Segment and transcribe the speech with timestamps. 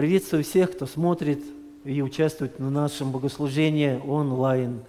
[0.00, 1.44] Приветствую всех, кто смотрит
[1.84, 4.80] и участвует в нашем богослужении онлайн.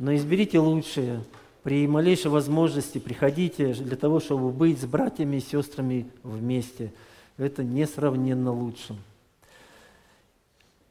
[0.00, 1.22] Но изберите лучшее.
[1.62, 6.92] При малейшей возможности приходите для того, чтобы быть с братьями и сестрами вместе.
[7.36, 8.96] Это несравненно лучше.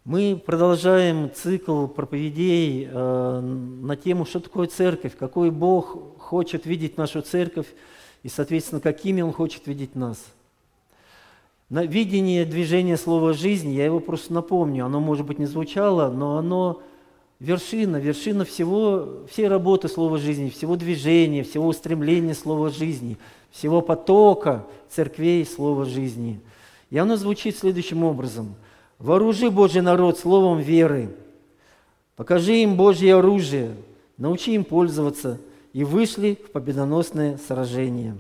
[0.05, 7.21] Мы продолжаем цикл проповедей э, на тему, что такое церковь, какой Бог хочет видеть нашу
[7.21, 7.67] церковь
[8.23, 10.36] и, соответственно, какими Он хочет видеть нас– на
[11.69, 16.81] видение движения слова «жизнь», я его просто напомню, оно, может быть, не звучало, но оно
[17.39, 23.17] вершина, вершина всего, всей работы слова «жизни», всего движения, всего устремления слова «жизни»,
[23.51, 26.39] всего потока церквей слова «жизни».
[26.89, 28.55] И оно звучит следующим образом.
[28.97, 31.09] «Вооружи Божий народ словом веры,
[32.15, 33.75] покажи им Божье оружие,
[34.17, 35.39] научи им пользоваться,
[35.73, 38.15] и вышли в победоносное сражение».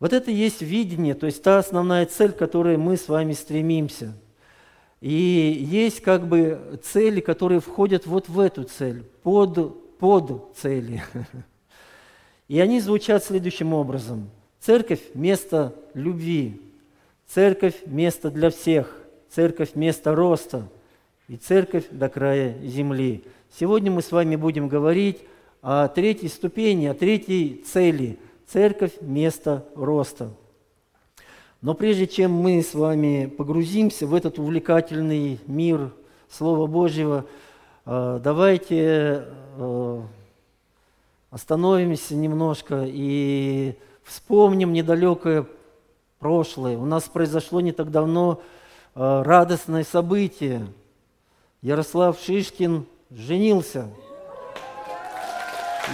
[0.00, 3.34] Вот это и есть видение, то есть та основная цель, к которой мы с вами
[3.34, 4.14] стремимся.
[5.02, 11.02] И есть как бы цели, которые входят вот в эту цель, под, под цели.
[12.48, 14.30] И они звучат следующим образом.
[14.58, 16.60] Церковь– место любви,
[17.26, 18.94] церковь– место для всех,
[19.30, 20.68] церковь– место роста,
[21.28, 23.22] и церковь до края земли.
[23.58, 25.18] Сегодня мы с вами будем говорить
[25.62, 28.18] о третьей ступени, о третьей цели–
[28.52, 30.30] Церковь– место роста.
[31.60, 35.92] Но прежде чем мы с вами погрузимся в этот увлекательный мир
[36.28, 37.26] Слова Божьего,
[37.86, 39.24] э, давайте
[39.56, 40.02] э,
[41.30, 45.46] остановимся немножко и вспомним недалекое
[46.18, 46.76] прошлое.
[46.76, 48.42] У нас произошло не так давно
[48.96, 50.66] э, радостное событие.
[51.62, 53.86] Ярослав Шишкин женился.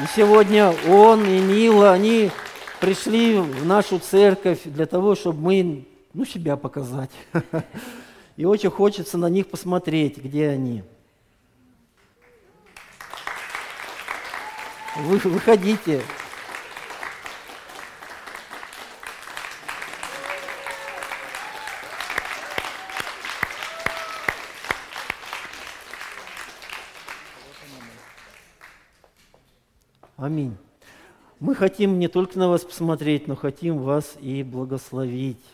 [0.03, 2.31] И сегодня он и Мила, они
[2.81, 7.11] пришли в нашу церковь для того, чтобы мы ну, себя показать.
[8.37, 10.83] И очень хочется на них посмотреть, где они.
[14.97, 16.03] Вы, выходите.
[30.17, 30.57] Аминь.
[31.39, 35.45] Мы хотим не только на вас посмотреть, но хотим вас и благословить.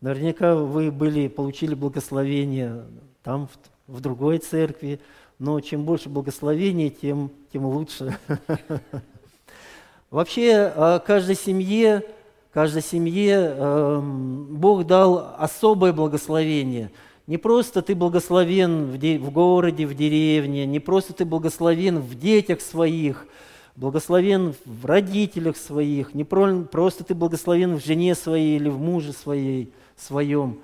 [0.00, 2.84] Наверняка вы были, получили благословение
[3.22, 5.00] там, в, в другой церкви,
[5.38, 8.16] но чем больше благословений, тем, тем лучше.
[10.10, 12.04] Вообще, а, каждой семье,
[12.50, 16.90] каждой семье эм, Бог дал особое благословение.
[17.26, 22.62] Не просто ты благословен в, в городе, в деревне, не просто ты благословен в детях
[22.62, 23.26] своих–
[23.76, 29.72] благословен в родителях своих, не просто ты благословен в жене своей или в муже своей,
[29.96, 30.60] своем.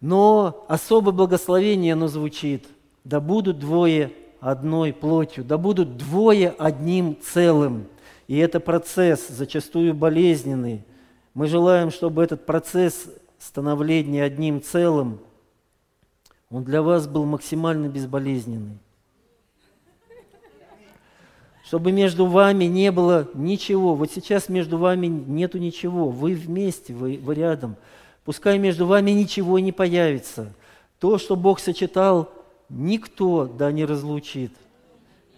[0.00, 2.66] Но особое благословение, оно звучит,
[3.04, 7.86] да будут двое одной плотью, да будут двое одним целым.
[8.26, 10.84] И это процесс, зачастую болезненный.
[11.34, 13.06] Мы желаем, чтобы этот процесс
[13.38, 15.18] становления одним целым,
[16.50, 18.78] он для вас был максимально безболезненный
[21.72, 23.94] чтобы между вами не было ничего.
[23.94, 27.76] Вот сейчас между вами нету ничего, вы вместе, вы, вы рядом.
[28.26, 30.52] Пускай между вами ничего не появится.
[31.00, 32.30] То, что Бог сочетал,
[32.68, 34.52] никто да не разлучит.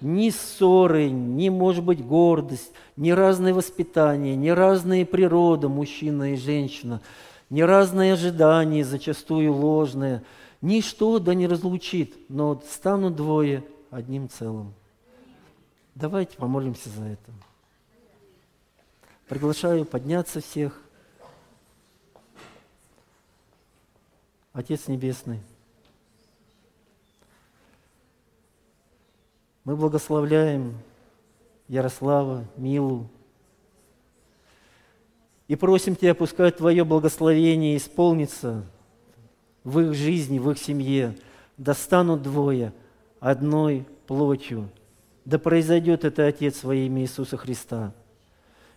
[0.00, 7.00] Ни ссоры, ни, может быть, гордость, ни разные воспитания, ни разные природы, мужчина и женщина,
[7.48, 10.24] ни разные ожидания, зачастую ложные.
[10.62, 13.62] Ничто да не разлучит, но станут двое
[13.92, 14.74] одним целым.
[15.94, 17.32] Давайте помолимся за это.
[19.28, 20.80] Приглашаю подняться всех.
[24.52, 25.40] Отец Небесный,
[29.64, 30.78] мы благословляем
[31.66, 33.08] Ярослава, Милу,
[35.48, 38.64] и просим Тебя, пускай Твое благословение исполнится
[39.64, 41.18] в их жизни, в их семье,
[41.56, 42.72] достанут двое
[43.18, 44.70] одной плотью–
[45.24, 47.92] да произойдет это, Отец, во имя Иисуса Христа.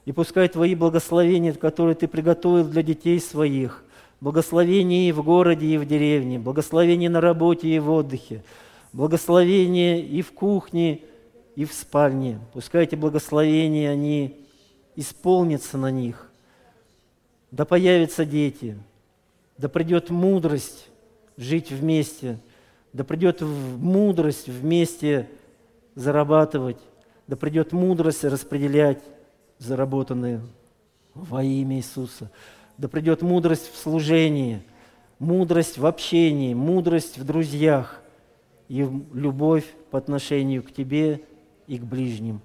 [0.06, 3.84] И пускай Твои благословения, которые Ты приготовил для детей своих,
[4.22, 8.44] благословения и в городе, и в деревне, благословения на работе и в отдыхе,
[8.94, 11.02] благословения и в кухне,
[11.56, 12.40] и в спальне.
[12.54, 14.38] Пускай эти благословения, они
[14.96, 16.32] исполнятся на них.
[17.52, 18.78] Да появятся дети,
[19.58, 20.88] да придет мудрость
[21.36, 22.40] жить вместе,
[22.94, 25.28] да придет мудрость вместе
[25.98, 26.78] зарабатывать,
[27.26, 29.04] да придет мудрость распределять
[29.58, 30.42] заработанные
[31.16, 32.30] во имя Иисуса.
[32.78, 34.62] Да придет мудрость в служении,
[35.18, 38.00] мудрость в общении, мудрость в друзьях
[38.68, 41.24] и любовь по отношению к Тебе
[41.66, 42.42] и к ближним.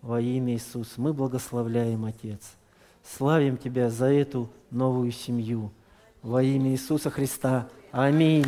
[0.00, 2.54] Во имя Иисуса мы благословляем, Отец.
[3.02, 5.72] Славим Тебя за эту новую семью.
[6.22, 7.68] Во имя Иисуса Христа.
[7.90, 8.46] Аминь.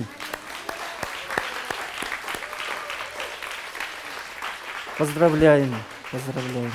[4.99, 5.73] Поздравляем,
[6.11, 6.73] поздравляем.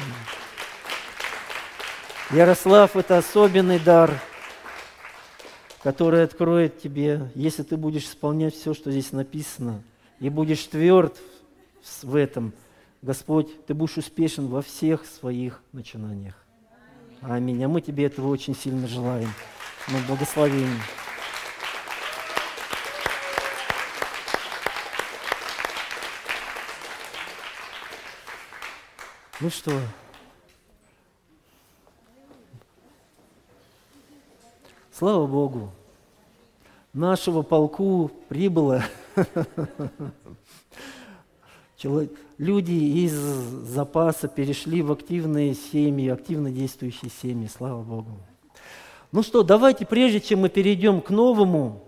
[2.31, 4.17] Ярослав– это особенный дар,
[5.83, 9.83] который откроет тебе, если ты будешь исполнять все, что здесь написано,
[10.21, 11.17] и будешь тверд
[12.01, 12.53] в этом,
[13.01, 16.35] Господь, ты будешь успешен во всех своих начинаниях.
[17.19, 17.61] Аминь.
[17.61, 19.29] А мы тебе этого очень сильно желаем.
[19.89, 20.69] Мы благословим.
[29.43, 29.73] Ну что,
[34.93, 35.69] слава Богу,
[36.93, 38.85] нашего полку прибыло
[42.37, 48.11] люди из запаса перешли в активные семьи, активно действующие семьи, слава Богу.
[49.11, 51.83] Ну что, давайте, прежде чем мы перейдем к новому,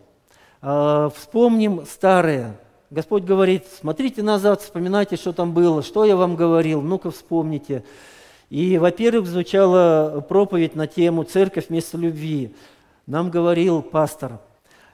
[0.62, 2.60] а, вспомним старое–
[2.96, 7.84] Господь говорит, смотрите назад, вспоминайте, что там было, что я вам говорил, ну-ка вспомните.
[8.50, 12.56] И, во-первых, звучала проповедь на тему «Церковь вместо любви».
[13.06, 14.40] Нам говорил пастор.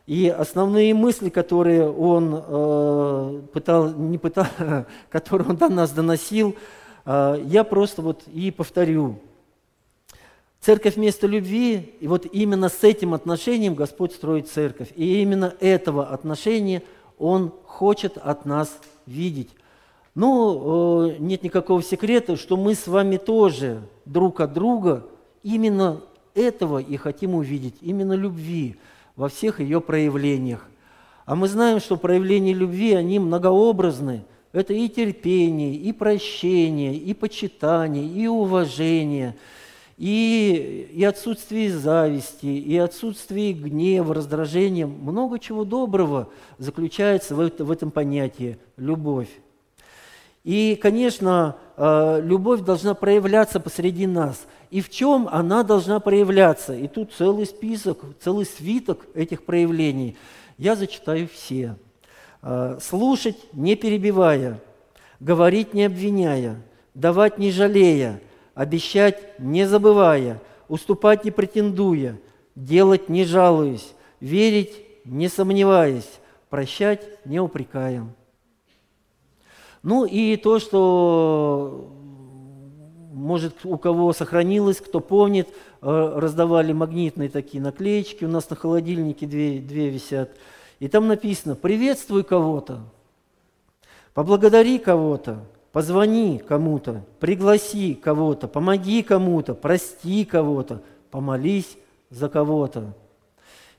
[0.07, 4.47] И основные мысли, которые он э, пытал, не пытал,
[5.12, 6.56] которые он до нас доносил,
[7.06, 9.19] э, я просто вот и повторю.
[10.59, 14.88] Церковь вместо любви, и вот именно с этим отношением Господь строит церковь.
[14.95, 16.81] И именно этого отношения–
[17.21, 19.50] он хочет от нас видеть.
[20.15, 25.06] Ну, э, нет никакого секрета, что мы с вами тоже друг от друга
[25.44, 26.01] именно
[26.33, 28.75] этого и хотим увидеть, именно любви
[29.15, 30.65] во всех ее проявлениях.
[31.25, 34.25] А мы знаем, что проявления любви, они многообразны.
[34.51, 39.38] Это и терпение, и прощение, и почитание, и уважение–
[40.01, 47.69] и, и отсутствие зависти, и отсутствие гнева, раздражения, много чего доброго заключается в, это, в
[47.69, 49.30] этом понятии– любовь.
[50.44, 54.48] И, конечно, э, любовь должна проявляться посреди нас.
[54.71, 56.74] И в чем она должна проявляться?
[56.74, 60.18] И тут целый список, целый свиток этих проявлений.
[60.57, 61.75] Я зачитаю все.
[62.42, 64.59] Э, слушать, не перебивая,
[65.19, 66.59] говорить, не обвиняя,
[66.95, 68.19] давать, не жалея–
[68.53, 72.19] обещать не забывая, уступать не претендуя,
[72.56, 76.09] делать не жалуясь, верить не сомневаясь,
[76.50, 78.06] прощать не упрекая.
[79.83, 81.92] Ну и то, что,
[83.12, 85.50] может, у кого сохранилось, кто помнит,
[85.81, 90.38] э, раздавали магнитные такие наклеечки, у нас на холодильнике две, две висят,
[90.80, 92.81] и там написано «Приветствуй кого-то»,
[94.13, 100.81] «Поблагодари кого-то», Позвони кому-то, пригласи кого-то, помоги кому-то, прости кого-то,
[101.12, 101.77] помолись
[102.09, 102.94] за кого-то.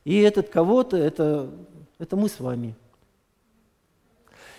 [0.05, 1.51] И этот кого-то это,
[1.99, 2.75] это мы с вами.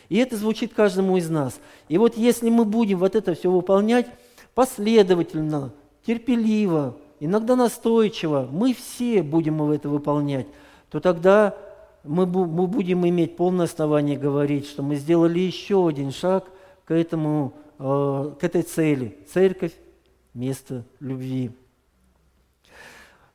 [0.09, 1.59] И это звучит каждому из нас.
[1.89, 4.05] И вот если мы будем вот это все выполнять
[4.53, 5.71] последовательно,
[6.05, 10.45] терпеливо, иногда настойчиво, мы все будем это выполнять,
[10.91, 11.57] то тогда
[12.03, 16.45] мы, мы будем иметь полное основание говорить, что мы сделали еще один шаг–
[16.85, 19.17] к, этому, э, к этой цели.
[19.31, 19.73] Церковь–
[20.33, 21.51] место любви.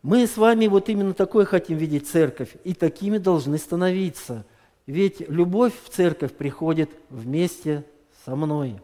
[0.03, 4.45] Мы с вами вот именно такой хотим видеть церковь, и такими должны становиться.
[4.87, 7.85] Ведь любовь в церковь приходит вместе
[8.25, 8.81] со мной,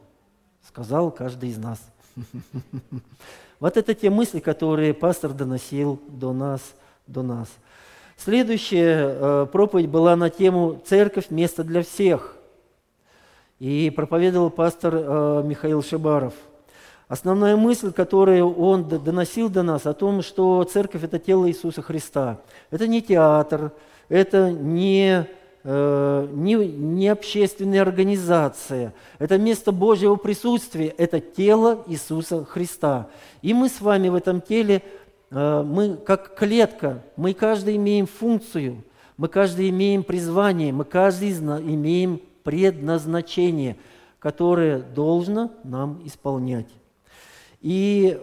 [0.66, 1.80] сказал каждый из нас.
[3.60, 6.60] Вот это те мысли, которые пастор доносил до нас,
[7.06, 7.48] до нас.
[8.16, 12.36] Следующая э, проповедь была на тему «Церковь– место для всех».
[13.60, 16.34] И проповедовал пастор э, Михаил Шибаров.
[17.06, 22.40] Основная мысль, которую он доносил до нас, о том, что церковь– это тело Иисуса Христа.
[22.70, 23.72] Это не театр,
[24.08, 25.26] это не,
[25.62, 33.08] э, не, не общественная организация, это место Божьего присутствия, это тело Иисуса Христа.
[33.42, 34.82] И мы с вами в этом теле,
[35.30, 38.82] э, мы как клетка, мы каждый имеем функцию,
[39.16, 43.76] мы каждый имеем призвание, мы каждый имеем предназначение,
[44.20, 46.68] которое должно нам исполнять.
[47.60, 48.18] И,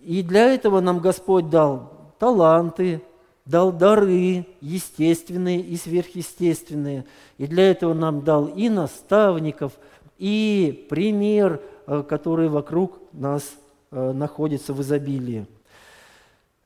[0.00, 3.00] и для этого нам Господь дал таланты,
[3.46, 7.04] дал дары естественные и сверхъестественные.
[7.38, 9.72] И для этого нам дал и наставников,
[10.18, 13.54] и пример, э, который вокруг нас
[13.90, 15.46] э, находится в изобилии.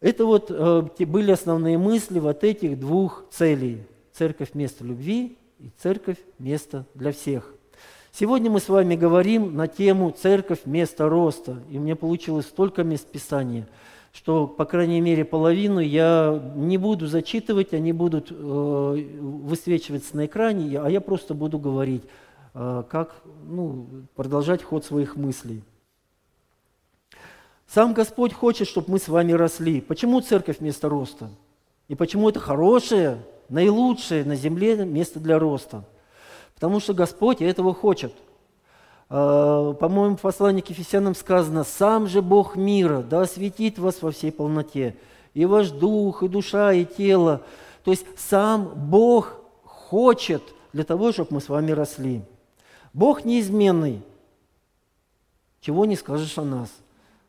[0.00, 3.82] Это вот э, были основные мысли вот этих двух целей.
[4.12, 7.52] Церковь– место любви и церковь– место для всех.
[8.12, 11.62] Сегодня мы с вами говорим на тему «Церковь– место роста».
[11.70, 13.68] И меня получилось столько мест Писания,
[14.12, 20.78] что, по крайней мере, половину я не буду зачитывать, они будут э, высвечиваться на экране,
[20.80, 22.04] а я просто буду говорить,
[22.54, 25.62] э, как ну, продолжать ход своих мыслей.
[27.66, 29.80] Сам Господь хочет, чтобы мы с вами росли.
[29.80, 31.30] Почему церковь– место роста?
[31.88, 33.18] И почему это хорошее,
[33.49, 35.85] наилучшее на земле место для роста?
[36.55, 38.12] Потому что Господь этого хочет.
[39.09, 44.11] А, по-моему, в послании к Ефесянам сказано, «Сам же Бог мира да осветит вас во
[44.11, 44.97] всей полноте,
[45.35, 47.43] и ваш дух, и душа, и тело».
[47.85, 52.23] То есть сам Бог хочет для того, чтобы мы с вами росли.
[52.93, 54.03] Бог неизменный.
[55.61, 56.71] Чего не скажешь о нас–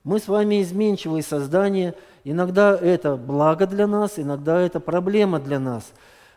[0.08, 1.94] мы с вами изменчивые создания.
[2.24, 5.92] Иногда это благо для нас, иногда это проблема для нас.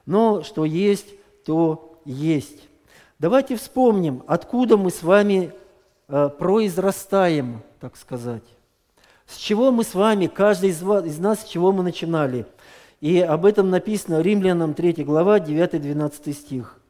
[0.07, 1.07] Но что есть,
[1.45, 2.69] то есть.
[3.21, 5.53] Давайте вспомним, откуда мы с вами
[6.09, 8.43] э, произрастаем, так сказать.
[9.25, 12.47] С чего мы с вами, каждый из, из нас, с чего мы начинали.
[13.01, 16.81] И об этом написано Римлянам 3 глава, 9-12 стих.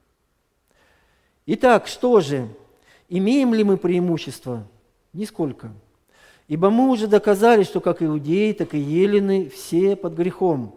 [1.45, 2.49] Итак, что же?
[3.11, 4.67] Имеем ли мы преимущество?
[5.13, 5.73] Нисколько.
[6.50, 10.75] Ибо мы уже доказали, что как иудеи, так и елены все под грехом.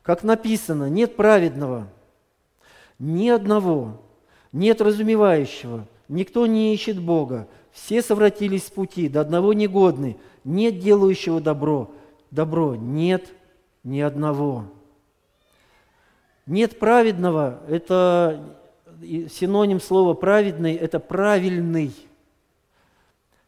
[0.00, 1.88] Как написано, нет праведного,
[2.98, 4.00] ни одного,
[4.50, 11.42] нет разумевающего, никто не ищет Бога, все совратились с пути, до одного негодны, нет делающего
[11.42, 11.90] добро,
[12.30, 13.26] добро, нет
[13.84, 14.64] ни одного.
[16.46, 18.42] Нет праведного– это
[19.02, 21.92] синоним слова «праведный»– это «правильный»,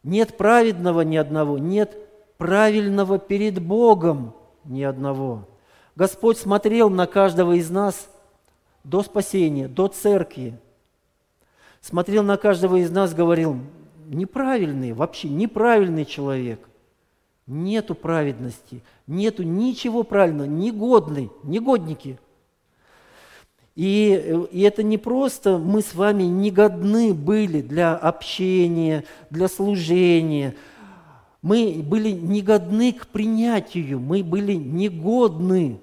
[0.03, 1.97] нет праведного ни одного, нет
[2.37, 5.47] правильного перед Богом ни одного.
[5.95, 8.09] Господь смотрел на каждого из нас
[8.83, 10.57] до спасения, до церкви.
[11.81, 13.57] Смотрел на каждого из нас, говорил,
[14.07, 16.67] неправильный, вообще неправильный человек.
[17.47, 22.19] Нету праведности, нету ничего правильного, негодный, негодники–
[23.75, 30.55] и, и это не просто мы с вами негодны были для общения, для служения.
[31.41, 35.79] Мы были негодны к принятию, мы были негодны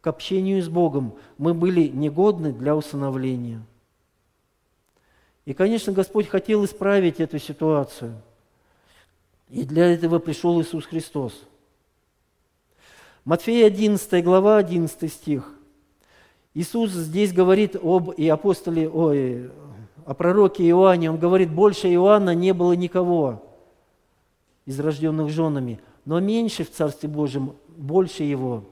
[0.00, 3.62] к общению с Богом, мы были негодны для усыновления.
[5.44, 8.20] И, конечно, Господь хотел исправить эту ситуацию.
[9.48, 11.42] И для этого пришел Иисус Христос.
[13.24, 15.57] Матфея 11 глава, 11 стих.
[16.58, 19.48] Иисус здесь говорит об и апостоле, ой,
[20.04, 21.08] о пророке Иоанне.
[21.08, 23.44] Он говорит, больше Иоанна не было никого
[24.66, 28.64] из рожденных женами, но меньше в Царстве Божьем, больше его.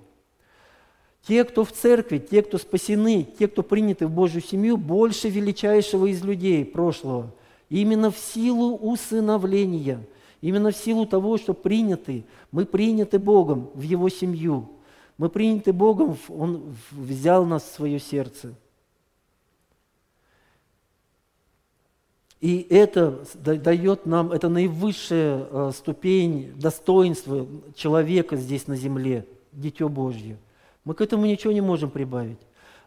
[1.29, 6.07] Те, кто в церкви, те, кто спасены, те, кто приняты в Божью семью, больше величайшего
[6.07, 7.31] из людей прошлого.
[7.71, 10.01] именно в силу усыновления,
[10.41, 14.71] именно в силу того, что приняты, мы приняты Богом в Его семью–
[15.19, 18.55] мы приняты Богом, Он взял нас в свое сердце.
[22.41, 30.39] И это дает нам, это наивысшая э, ступень достоинства человека здесь на земле, Дитё Божье.
[30.85, 32.39] Мы к этому ничего не можем прибавить.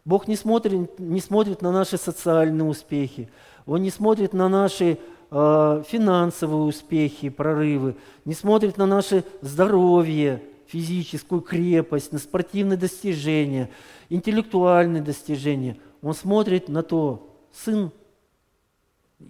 [0.05, 3.29] Бог не смотрит, не смотрит на наши социальные успехи,
[3.65, 4.99] Он не смотрит на наши
[5.31, 7.95] э, финансовые успехи, прорывы,
[8.25, 13.69] не смотрит на наше здоровье, физическую крепость, на спортивные достижения,
[14.09, 15.77] интеллектуальные достижения.
[16.01, 17.91] Он смотрит на то, сын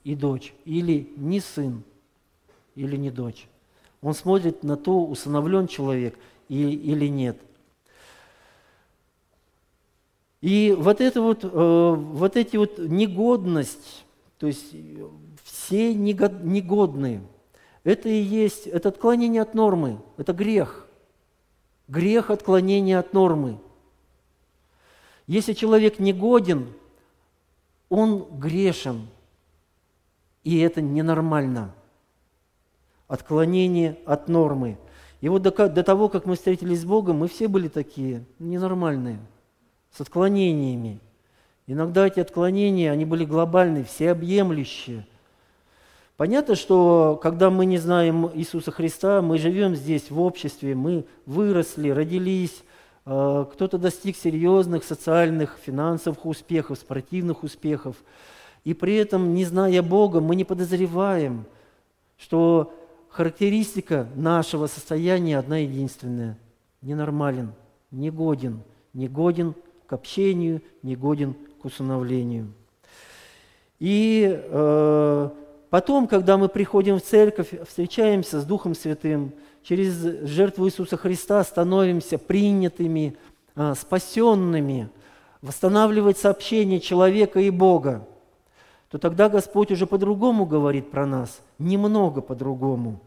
[0.03, 1.84] и дочь, или не сын,
[2.75, 3.48] или не дочь.
[4.01, 6.17] Он смотрит на то, усыновлен человек
[6.50, 7.38] или, нет.
[10.41, 14.05] И вот, это вот, э, вот эти вот негодность,
[14.38, 14.74] то есть
[15.43, 17.22] все негодные,
[17.84, 20.86] это и есть, это отклонение от нормы, это грех–
[21.89, 23.58] Грех отклонения от нормы.
[25.25, 26.72] Если человек негоден,
[27.89, 29.08] он грешен,
[30.43, 31.74] и это ненормально.
[33.08, 34.77] Отклонение от нормы.
[35.19, 39.19] И вот до, того, как мы встретились с Богом, мы все были такие, ненормальные,
[39.91, 41.00] с отклонениями.
[41.65, 45.05] Иногда эти отклонения, они были глобальные, всеобъемлющие–
[46.19, 51.91] Понятно, что когда мы не знаем Иисуса Христа, мы живем здесь в обществе, мы выросли,
[51.91, 52.61] родились,
[53.05, 57.95] э, кто-то достиг серьезных социальных, финансовых успехов, спортивных успехов.
[58.65, 61.45] И при этом, не зная Бога, мы не подозреваем,
[62.17, 62.73] что
[63.07, 66.38] характеристика нашего состояния одна единственная.
[66.81, 67.53] ненормален,
[67.91, 68.59] негоден,
[68.91, 69.55] негоден
[69.88, 72.51] к общению, негоден к усыновлению.
[73.79, 75.29] И э,
[75.69, 79.33] потом, когда мы приходим в церковь, встречаемся с Духом Святым,
[79.63, 79.93] через
[80.27, 83.17] жертву Иисуса Христа становимся принятыми,
[83.55, 84.89] э, спасенными,
[85.41, 88.07] восстанавливается общение человека и Бога,
[88.89, 92.99] то тогда Господь уже по-другому говорит про нас, немного по-другому.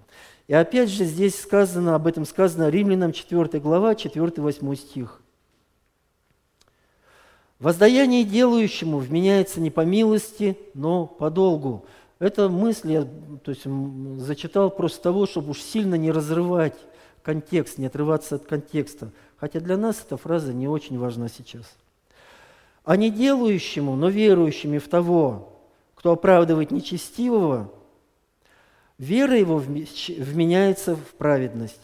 [0.46, 5.20] И опять же здесь сказано, об этом сказано Римлянам 4 глава, 4-8 стих.
[7.58, 11.84] Воздаяние делающему вменяется не по милости, но по долгу.
[12.22, 13.02] Эта мысль я
[13.42, 13.64] то есть,
[14.24, 16.76] зачитал просто того, чтобы уж сильно не разрывать
[17.24, 19.10] контекст, не отрываться от контекста.
[19.38, 21.64] Хотя для нас эта фраза не очень важна сейчас.
[22.84, 25.64] А не делающему, но верующими в того,
[25.96, 27.72] кто оправдывает нечестивого,
[28.98, 31.82] вера его вменяется в праведность.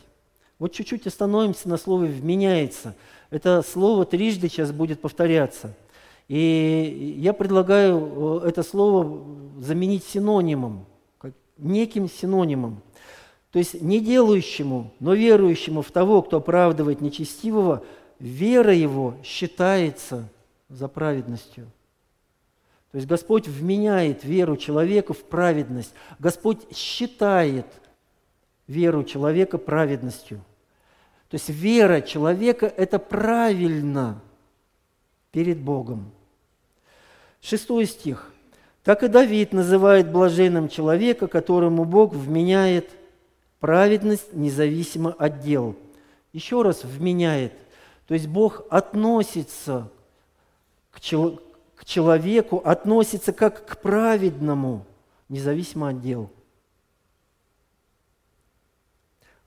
[0.60, 2.94] Вот чуть-чуть остановимся на слове «вменяется».
[3.30, 5.74] Это слово трижды сейчас будет повторяться.
[6.28, 9.24] И я предлагаю э, это слово
[9.60, 10.86] заменить синонимом,
[11.56, 12.82] неким синонимом.
[13.50, 17.82] То есть не делающему, но верующему в того, кто оправдывает нечестивого,
[18.18, 20.28] вера его считается
[20.68, 21.64] за праведностью.
[22.90, 25.94] То есть Господь вменяет веру человека в праведность.
[26.18, 27.66] Господь считает
[28.66, 30.38] веру человека праведностью.
[31.28, 34.22] То есть вера человека– это правильно
[35.32, 36.12] перед Богом.
[37.40, 38.32] Шестой стих.
[38.84, 42.90] Так и Давид называет блаженным человека, которому Бог вменяет
[43.60, 45.76] праведность независимо от дел.
[46.32, 47.52] Еще раз вменяет.
[48.06, 49.90] То есть Бог относится
[50.90, 51.40] к, чел-
[51.76, 54.86] к человеку, относится как к праведному,
[55.28, 56.30] независимо от дел.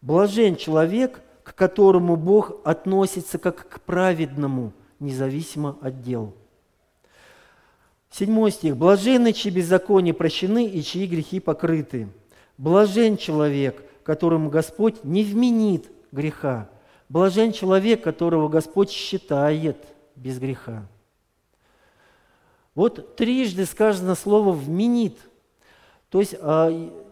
[0.01, 6.33] Блажен человек– к которому Бог относится как к праведному, независимо от дел.
[8.11, 8.75] Седьмой стих.
[8.75, 12.09] «Блаженны, чьи беззакония прощены и чьи грехи покрыты.
[12.57, 16.69] Блажен человек, которому Господь не вменит греха.
[17.07, 19.77] Блажен человек, которого Господь считает
[20.17, 20.85] без греха».
[22.75, 25.17] Вот трижды сказано слово «вменит».
[26.09, 26.69] То есть а,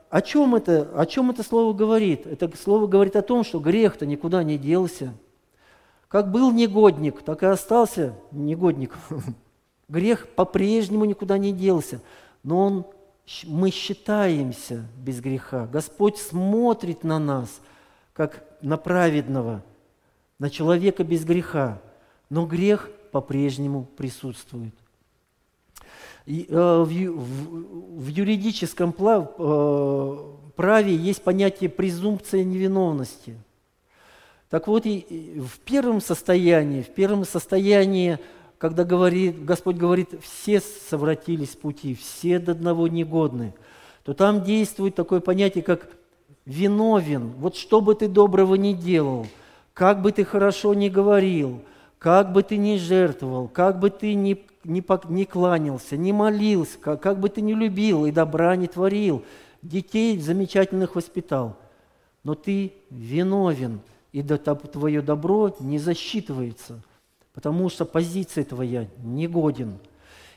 [0.09, 2.27] о чем это, о чем это слово говорит?
[2.27, 5.13] Это слово говорит о том, что грех-то никуда не делся.
[6.09, 8.97] Как был негодник, так и остался негодник.
[9.89, 11.99] Грех по-прежнему никуда не делся,
[12.43, 12.85] но он,
[13.45, 15.65] мы считаемся без греха.
[15.65, 17.59] Господь смотрит на нас,
[18.13, 19.63] как на праведного,
[20.37, 21.81] на человека без греха,
[22.29, 24.75] но грех по-прежнему присутствует.
[26.27, 30.17] И, э, в, в, в юридическом э,
[30.55, 33.35] праве есть понятие презумпция невиновности.
[34.51, 38.19] Так вот, и в первом состоянии, в первом состоянии,
[38.59, 43.55] когда говорит, Господь говорит, все совратились с пути, все до одного негодны,
[44.03, 45.87] то там действует такое понятие, как
[46.45, 47.31] виновен.
[47.37, 49.27] Вот что бы ты доброго ни делал,
[49.73, 51.61] как бы ты хорошо ни говорил,
[51.99, 57.01] как бы ты ни жертвовал, как бы ты ни не, не кланялся, не молился, как,
[57.01, 59.23] как бы ты ни любил и добра не творил,
[59.61, 61.55] детей замечательных воспитал,
[62.25, 63.79] но ты виновен,
[64.11, 66.83] и твое добро не засчитывается,
[67.39, 69.79] потому что позиция твоя негоден.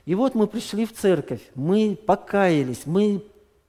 [0.05, 3.25] И вот мы пришли в церковь, мы покаялись, мы,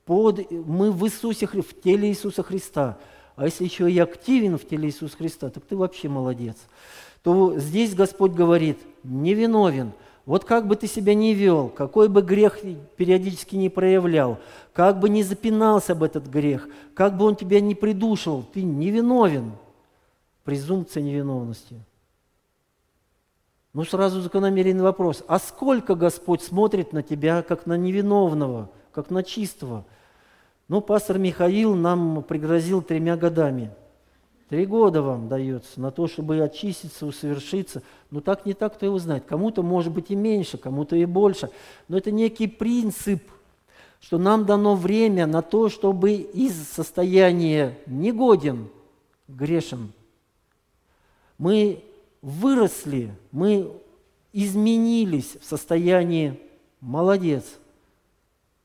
[0.05, 2.99] под, мы в Иисусе, в теле Иисуса Христа.
[3.35, 6.57] А если еще и активен в теле Иисуса Христа, так ты вообще молодец.
[7.23, 9.93] То здесь Господь говорит, невиновен–
[10.25, 12.59] вот как бы ты себя ни вел, какой бы грех
[12.95, 14.37] периодически не проявлял,
[14.71, 19.51] как бы ни запинался об этот грех, как бы он тебя не придушил, ты невиновен.
[20.45, 21.75] Презумпция невиновности.
[23.73, 25.23] Ну, сразу закономерный вопрос.
[25.27, 29.85] А сколько Господь смотрит на тебя, как на невиновного, как на чистого?
[30.67, 33.71] Ну, пастор Михаил нам пригрозил тремя годами–
[34.53, 37.81] Три года вам дается на то, чтобы очиститься, усовершиться.
[38.11, 39.25] Но так не так, кто его знает.
[39.25, 41.49] Кому-то может быть и меньше, кому-то и больше.
[41.87, 43.23] Но это некий принцип,
[43.99, 48.69] что нам дано время на то, чтобы из состояния негоден,
[49.27, 49.91] грешен,
[51.39, 51.83] мы
[52.23, 53.71] выросли, мы
[54.31, 56.39] изменились в состоянии
[56.81, 57.43] молодец,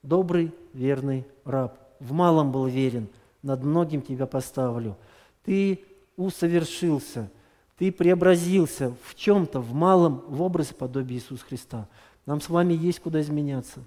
[0.02, 1.78] добрый, верный раб.
[2.00, 3.08] В малом был верен,
[3.42, 4.96] над многим тебя поставлю–
[5.48, 5.82] ты
[6.18, 7.30] усовершился,
[7.78, 11.88] ты преобразился в чем-то, в малом, в образе подобия Иисуса Христа.
[12.26, 13.80] Нам с вами есть куда изменяться.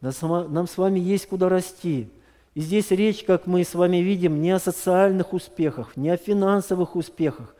[0.00, 2.08] Нам с вами есть куда расти.
[2.54, 6.94] И здесь речь, как мы с вами видим, не о социальных успехах, не о финансовых
[6.94, 7.53] успехах,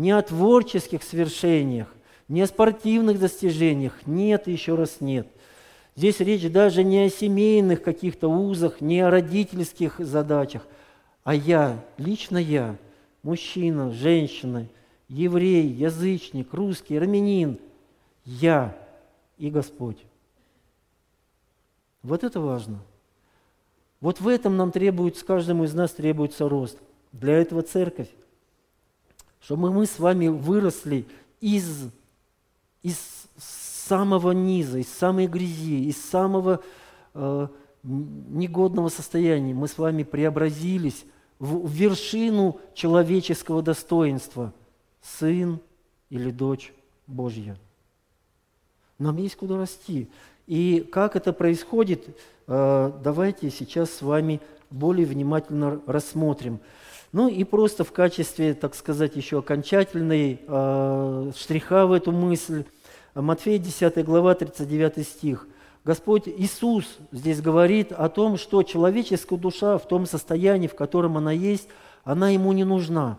[0.00, 1.94] не о творческих свершениях,
[2.28, 4.06] не о спортивных достижениях.
[4.06, 5.26] Нет, еще раз нет.
[5.94, 10.66] Здесь речь даже не о семейных каких-то узах, не о родительских задачах,
[11.24, 12.76] а я, лично я,
[13.22, 14.66] мужчина, женщина,
[15.08, 17.58] еврей, язычник, русский, армянин,
[18.24, 18.74] я
[19.36, 19.98] и Господь.
[22.02, 22.78] Вот это важно–
[24.00, 26.78] вот в этом нам требуется, каждому из нас требуется рост.
[27.12, 28.08] Для этого церковь.
[29.40, 31.06] Чтобы мы с вами выросли
[31.40, 31.90] из,
[32.82, 32.98] из
[33.90, 36.62] самого низа, из самой грязи, из самого
[37.14, 37.48] э,
[37.82, 39.54] негодного состояния.
[39.54, 41.04] Мы с вами преобразились
[41.38, 44.52] в, вершину человеческого достоинства.
[45.02, 45.60] Сын
[46.10, 46.72] или дочь
[47.06, 47.56] Божья.
[48.98, 50.10] Нам есть куда расти.
[50.46, 52.06] И как это происходит,
[52.46, 56.60] э, давайте сейчас с вами более внимательно рассмотрим.
[57.12, 62.64] Ну и просто в качестве, так сказать, еще окончательной э, штриха в эту мысль,
[63.14, 65.48] Матфея 10 глава, 39 стих.
[65.84, 71.32] Господь Иисус здесь говорит о том, что человеческая душа в том состоянии, в котором она
[71.32, 71.68] есть,
[72.04, 73.18] она ему не нужна.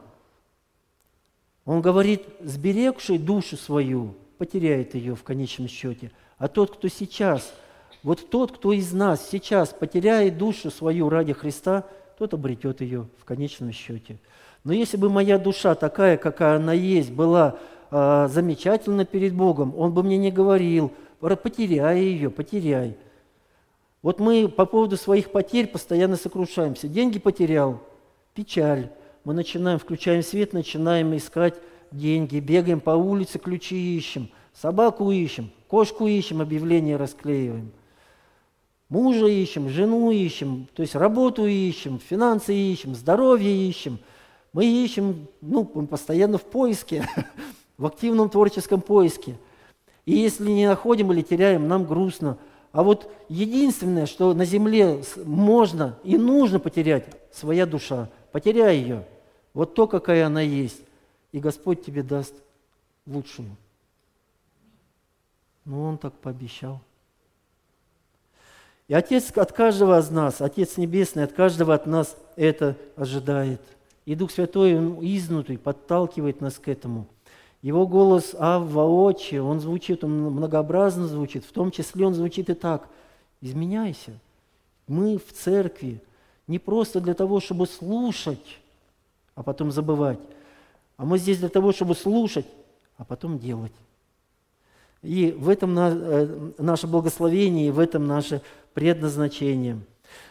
[1.65, 7.53] Он говорит, сберегший душу свою, потеряет ее в конечном счете– а тот, кто сейчас,
[8.01, 11.85] вот тот, кто из нас сейчас потеряет душу свою ради Христа,
[12.21, 14.19] тот обретет ее в конечном счете.
[14.63, 17.57] Но если бы моя душа такая, какая она есть, была
[17.89, 22.95] э, замечательна перед Богом, Он бы мне не говорил, потеряй ее, потеряй.
[24.03, 26.87] Вот мы по поводу своих потерь постоянно сокрушаемся.
[26.87, 27.79] Деньги потерял,
[28.35, 28.91] печаль.
[29.23, 31.55] Мы начинаем, включаем свет, начинаем искать
[31.89, 37.71] деньги, бегаем по улице, ключи ищем, собаку ищем, Кошку ищем, объявление расклеиваем.
[38.91, 43.99] Мужа ищем, жену ищем, то есть работу ищем, финансы ищем, здоровье ищем.
[44.51, 47.07] Мы ищем, ну, мы постоянно в поиске,
[47.77, 49.37] в активном творческом поиске.
[50.05, 52.37] И если не находим или теряем, нам грустно.
[52.73, 58.09] А вот единственное, что на земле можно и нужно потерять, своя душа.
[58.33, 59.07] Потеряй ее.
[59.53, 60.81] Вот то, какая она есть.
[61.31, 62.35] И Господь тебе даст
[63.05, 63.55] лучшую.
[65.63, 66.81] Ну, он так пообещал.
[68.91, 73.61] И Отец от каждого из нас, Отец Небесный от каждого от нас это ожидает.
[74.03, 77.07] И Дух Святой, изнутри подталкивает нас к этому.
[77.61, 82.53] Его голос Авва, Отче, он звучит, он многообразно звучит, в том числе он звучит и
[82.53, 82.89] так.
[83.39, 84.11] Изменяйся.
[84.89, 86.01] Мы в церкви
[86.47, 88.59] не просто для того, чтобы слушать,
[89.35, 90.19] а потом забывать,
[90.97, 92.45] а мы здесь для того, чтобы слушать,
[92.97, 93.71] а потом делать.
[95.01, 98.41] И в этом э, наше благословение, и в этом наше
[98.73, 99.79] предназначение.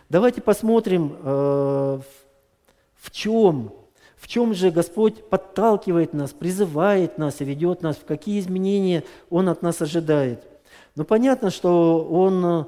[0.08, 2.00] Давайте посмотрим, э,
[2.96, 3.72] в чем,
[4.16, 9.48] в чем же Господь подталкивает нас, призывает нас и ведет нас, в какие изменения Он
[9.48, 10.46] от нас ожидает.
[10.96, 12.66] Ну, понятно, что Он,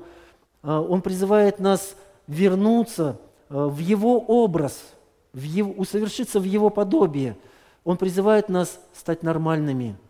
[0.62, 4.80] э, он призывает нас вернуться в Его образ,
[5.32, 7.36] в его, усовершиться в Его подобие.
[7.84, 9.96] Он призывает нас стать нормальными–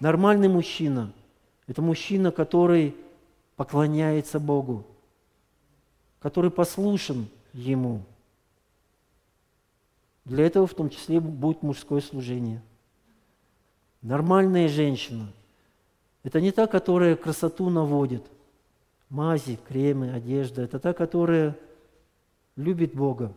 [0.00, 1.12] Нормальный мужчина–
[1.68, 2.96] это мужчина, который
[3.56, 4.84] поклоняется Богу,
[6.20, 8.02] который послушен Ему.
[10.24, 12.62] Для этого в том числе будет мужское служение.
[14.02, 15.32] Нормальная женщина–
[16.24, 18.24] это не та, которая красоту наводит,
[19.10, 20.62] мази, кремы, одежда.
[20.62, 21.56] Это та, которая
[22.56, 23.32] любит Бога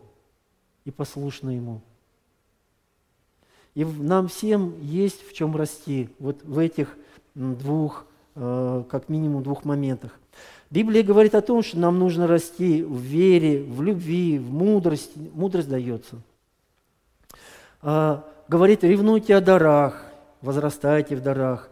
[0.84, 1.82] и послушна Ему.
[3.74, 6.96] И нам всем есть в чем расти, вот в этих
[7.34, 8.06] двух,
[8.38, 10.18] как минимум двух моментах.
[10.70, 15.18] Библия говорит о том, что нам нужно расти в вере, в любви, в мудрости.
[15.34, 16.16] Мудрость дается.
[17.80, 20.04] А, говорит, ревнуйте о дарах,
[20.42, 21.70] возрастайте в дарах,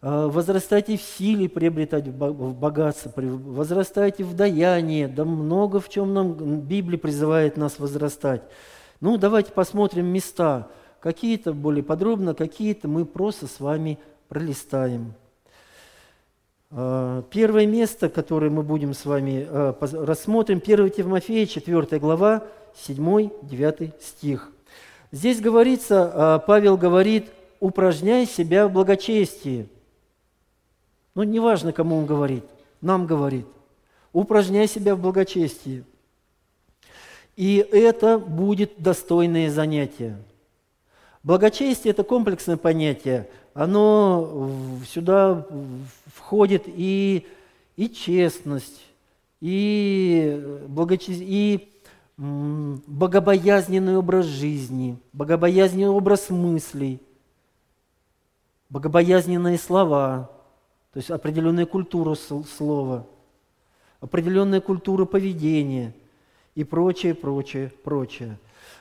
[0.00, 6.60] а, возрастайте в силе приобретать в богатство, возрастайте в даянии, да много в чем нам
[6.60, 8.42] Библия призывает нас возрастать.
[9.00, 10.68] Ну, давайте посмотрим места–
[11.06, 15.14] какие-то более подробно, какие-то мы просто с вами пролистаем.
[16.70, 22.44] А, первое место, которое мы будем с вами а, рассмотрим, 1 Тимофея, 4 глава,
[22.86, 24.50] 7-9 стих.
[25.12, 29.68] Здесь говорится, а, Павел говорит, упражняй себя в благочестии.
[31.14, 32.44] Ну, неважно, кому он говорит,
[32.80, 33.46] нам говорит.
[34.12, 35.84] Упражняй себя в благочестии.
[37.36, 40.16] И это будет достойное занятие.
[41.22, 43.28] Благочестие– это комплексное понятие.
[43.56, 44.50] Оно
[44.86, 45.46] сюда
[46.14, 47.26] входит и,
[47.76, 48.84] и честность,
[49.40, 51.12] и, благочи...
[51.12, 51.72] и
[52.18, 57.00] богобоязненный образ жизни, богобоязненный образ мыслей,
[58.68, 60.30] богобоязненные слова,
[60.92, 63.06] то есть определенная культура слова,
[64.00, 65.94] определенная культура поведения
[66.54, 68.38] и прочее, прочее, прочее.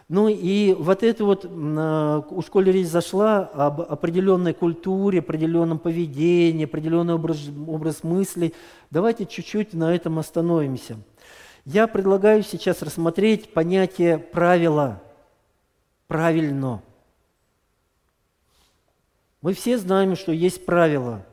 [0.08, 7.16] Ну и вот это вот, у школы речь зашла об определенной культуре, определенном поведении, определенный
[7.16, 8.54] образ, образ мыслей.
[8.92, 10.98] Давайте чуть-чуть на этом остановимся.
[11.66, 15.02] Я предлагаю сейчас рассмотреть понятие правила.
[16.08, 16.84] Правильно.
[19.42, 21.26] Мы все знаем, что есть правила.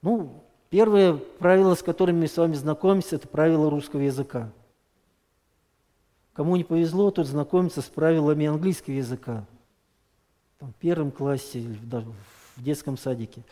[0.00, 4.50] Ну, первое правило, с которым мы с вами знакомимся, это правило русского языка.
[6.34, 9.46] Кому не повезло, тот знакомится с правилами английского языка.
[10.58, 11.60] Там, в первом классе
[12.56, 13.42] в детском садике.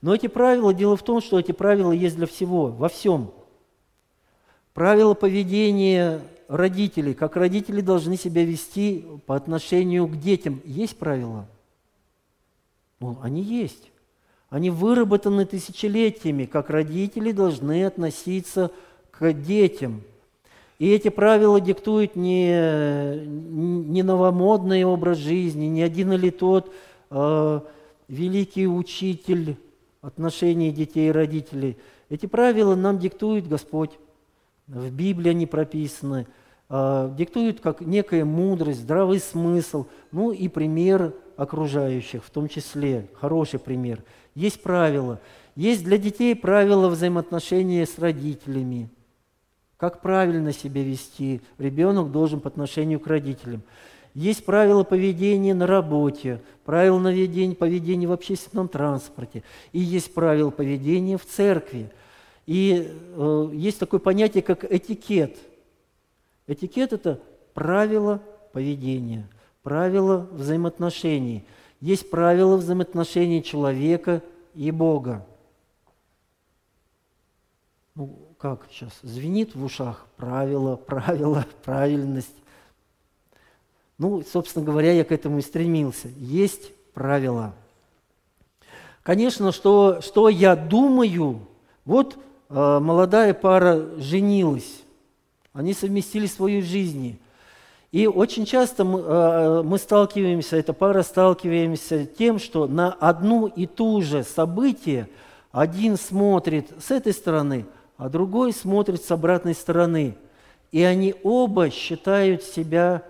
[0.00, 3.32] Но эти правила, дело в том, что эти правила есть для всего, во всем.
[4.74, 10.60] Правила поведения родителей, как родители должны себя вести по отношению к детям.
[10.64, 11.46] Есть правила?
[12.98, 13.92] Ну, они есть.
[14.48, 18.72] Они выработаны тысячелетиями, как родители должны относиться
[19.12, 20.02] к детям–
[20.82, 26.72] и эти правила диктуют не, не новомодный образ жизни, не один или тот
[27.08, 27.60] э,
[28.08, 29.58] великий учитель
[30.00, 31.78] отношений детей и родителей.
[32.08, 33.92] Эти правила нам диктует Господь.
[34.66, 36.26] В Библии они прописаны.
[36.68, 43.60] Э, диктуют как некая мудрость, здравый смысл, ну и пример окружающих в том числе, хороший
[43.60, 44.02] пример.
[44.34, 45.20] Есть правила.
[45.54, 48.90] Есть для детей правила взаимоотношения с родителями–
[49.82, 53.64] как правильно себя вести ребенок должен по отношению к родителям.
[54.14, 59.42] Есть правила поведения на работе, правила поведения, в общественном транспорте,
[59.72, 61.90] и есть правила поведения в церкви.
[62.46, 65.36] И э, есть такое понятие, как этикет.
[66.46, 67.18] Этикет– это
[67.52, 69.26] правила поведения,
[69.64, 71.44] правила взаимоотношений.
[71.80, 74.22] Есть правила взаимоотношений человека
[74.54, 75.26] и Бога.
[77.96, 82.34] Ну, как сейчас, звенит в ушах правило, правило, правильность.
[83.98, 86.08] Ну, собственно говоря, я к этому и стремился.
[86.16, 87.52] Есть правила.
[89.04, 91.38] Конечно, что, что я думаю,
[91.84, 94.82] вот э, молодая пара женилась,
[95.52, 97.20] они совместили свою жизнь.
[97.92, 103.66] И очень часто мы, э, мы сталкиваемся, эта пара сталкиваемся тем, что на одну и
[103.66, 105.08] ту же событие
[105.52, 107.66] один смотрит с этой стороны–
[108.02, 110.16] а другой смотрит с обратной стороны.
[110.72, 113.04] И они оба считают себя,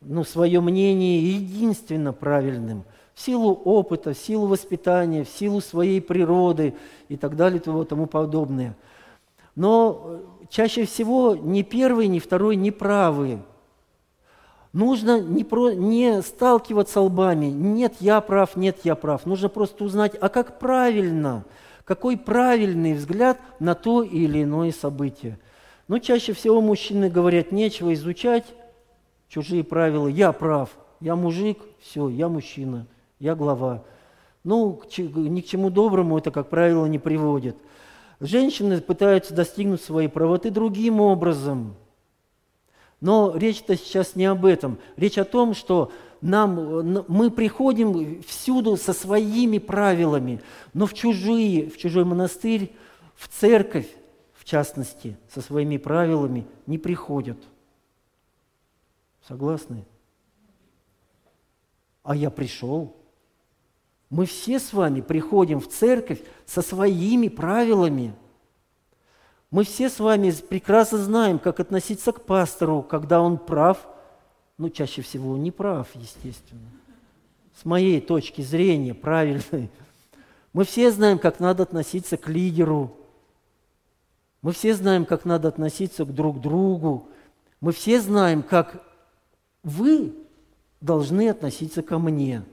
[0.00, 2.82] ну, свое мнение единственно правильным
[3.14, 6.74] в силу опыта, в силу воспитания, в силу своей природы
[7.08, 8.76] и так далее и тому подобное.
[9.54, 13.38] Но чаще всего ни первый, ни второй не правы.
[14.72, 17.46] Нужно не, про, не сталкиваться лбами.
[17.46, 19.26] Нет, я прав, нет, я прав.
[19.26, 21.44] Нужно просто узнать, а как правильно–
[21.84, 25.38] какой правильный взгляд на то или иное событие.
[25.88, 28.44] Но чаще всего мужчины говорят, нечего изучать
[29.28, 30.06] чужие правила.
[30.06, 32.86] Я прав, я мужик, все, я мужчина,
[33.18, 33.84] я глава.
[34.44, 37.56] Ну, ни к чему доброму это, как правило, не приводит.
[38.20, 41.74] Женщины пытаются достигнуть своей правоты другим образом.
[43.00, 44.78] Но речь-то сейчас не об этом.
[44.96, 45.90] Речь о том, что
[46.22, 50.40] нам, мы приходим всюду со своими правилами,
[50.72, 52.74] но в чужие, в чужой монастырь,
[53.16, 53.88] в церковь,
[54.32, 57.38] в частности, со своими правилами не приходят.
[59.26, 59.84] Согласны?
[62.04, 62.96] А я пришел.
[64.08, 68.14] Мы все с вами приходим в церковь со своими правилами.
[69.50, 73.88] Мы все с вами прекрасно знаем, как относиться к пастору, когда он прав–
[74.62, 76.60] ну, чаще всего не прав, естественно.
[77.60, 79.68] С моей точки зрения, правильной.
[80.52, 82.96] Мы все знаем, как надо относиться к лидеру.
[84.40, 87.08] Мы все знаем, как надо относиться к друг другу.
[87.60, 88.84] Мы все знаем, как
[89.64, 90.14] вы
[90.80, 92.44] должны относиться ко мне.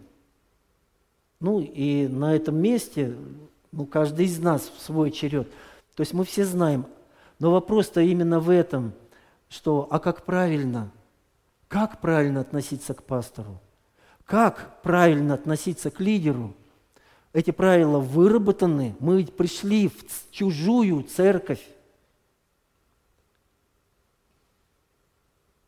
[1.40, 3.16] Ну и на этом месте,
[3.72, 5.48] ну, каждый из нас в свой черед.
[5.94, 6.88] То есть мы все знаем.
[7.38, 8.94] Но вопрос-то именно в этом,
[9.48, 10.90] что, а как правильно–
[11.70, 13.62] как правильно относиться к пастору?
[14.26, 16.56] Как правильно относиться к лидеру?
[17.32, 18.96] Эти правила выработаны.
[19.00, 21.62] Мы пришли в чужую церковь.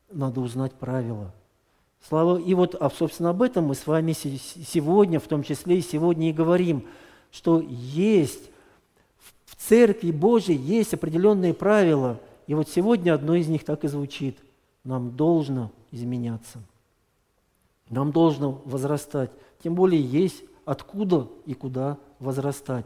[0.09, 1.33] Надо узнать правила.
[2.07, 5.81] Слава, и вот, а, собственно, об этом мы с вами сегодня, в том числе и
[5.81, 6.87] сегодня и говорим,
[7.31, 8.49] что есть
[9.45, 12.19] в Церкви Божьей есть определенные правила.
[12.47, 14.39] И вот сегодня одно из них так и звучит.
[14.83, 16.59] Нам должно изменяться.
[17.89, 19.31] Нам должно возрастать.
[19.63, 22.85] Тем более есть откуда и куда возрастать.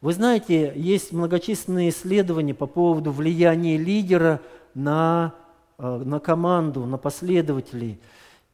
[0.00, 4.40] Вы знаете, есть многочисленные исследования по поводу влияния лидера
[4.74, 5.34] на,
[5.78, 7.98] э, на команду, на последователей.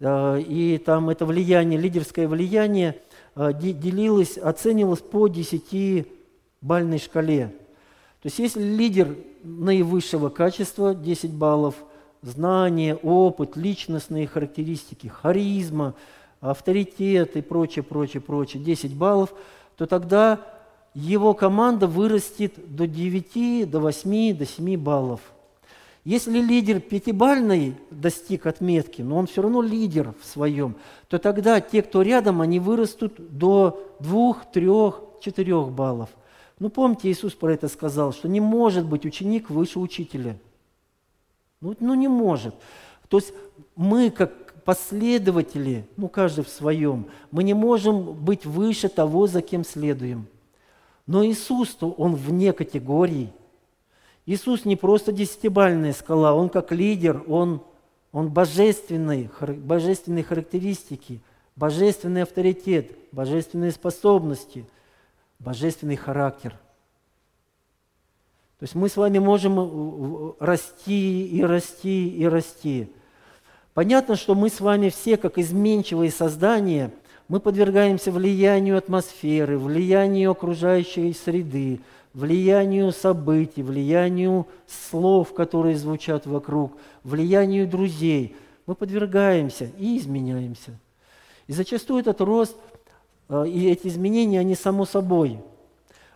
[0.01, 3.01] Э, и там это влияние, лидерское влияние
[3.35, 7.49] э, делилось, оценивалось по 10-бальной шкале.
[8.23, 11.77] То есть если лидер наивысшего качества 10 баллов,
[12.23, 15.95] знание, опыт, личностные характеристики, харизма,
[16.41, 19.33] авторитет и прочее, прочее, прочее, 10 баллов,
[19.77, 20.41] то тогда
[20.95, 25.21] его команда вырастет до 9, до 8, до 7 баллов.
[26.05, 30.77] Если лидер пятибальный достиг отметки, но он все равно лидер в своем,
[31.09, 34.67] то тогда те, кто рядом, они вырастут до 2, 3,
[35.21, 36.09] 4 баллов.
[36.59, 40.39] Ну, помните, Иисус про это сказал, что не может быть ученик выше учителя.
[41.61, 42.55] Ну, ну не может.
[43.09, 43.33] То есть
[43.75, 49.65] мы, как последователи, ну каждый в своем, мы не можем быть выше того, за кем
[49.65, 50.27] следуем.
[51.07, 53.33] Но Иисус, то Он вне категории.
[54.27, 57.63] Иисус не просто десятибальная скала, Он как лидер, Он,
[58.13, 61.23] он божественный, божественные характеристики,
[61.57, 64.67] божественный авторитет, божественные способности,
[65.39, 66.55] божественный характер.
[68.59, 72.93] То есть мы с вами можем э, расти и расти и расти.
[73.73, 76.91] Понятно, что мы с вами все, как изменчивые создания,
[77.29, 81.79] мы подвергаемся влиянию атмосферы, влиянию окружающей среды,
[82.15, 86.73] влиянию событий, влиянию слов, которые звучат вокруг,
[87.05, 88.35] влиянию друзей.
[88.67, 90.73] Мы подвергаемся и изменяемся.
[91.47, 92.57] И зачастую этот рост
[93.29, 95.39] э, и эти изменения, они само собой.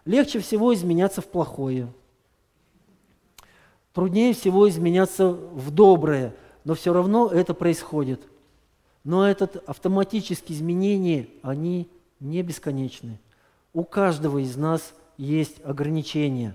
[0.05, 1.87] Легче всего изменяться в плохое.
[3.93, 8.21] Труднее всего изменяться в доброе– но все равно это происходит.
[9.05, 11.89] Но этот автоматические изменения, они
[12.21, 13.19] не бесконечны.
[13.73, 16.55] У каждого из нас есть ограничения.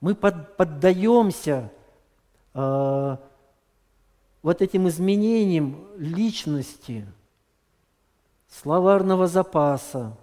[0.00, 1.72] Мы под, поддаемся
[2.52, 3.16] э,
[4.42, 7.06] вот этим изменениям личности,
[8.48, 10.16] словарного запаса,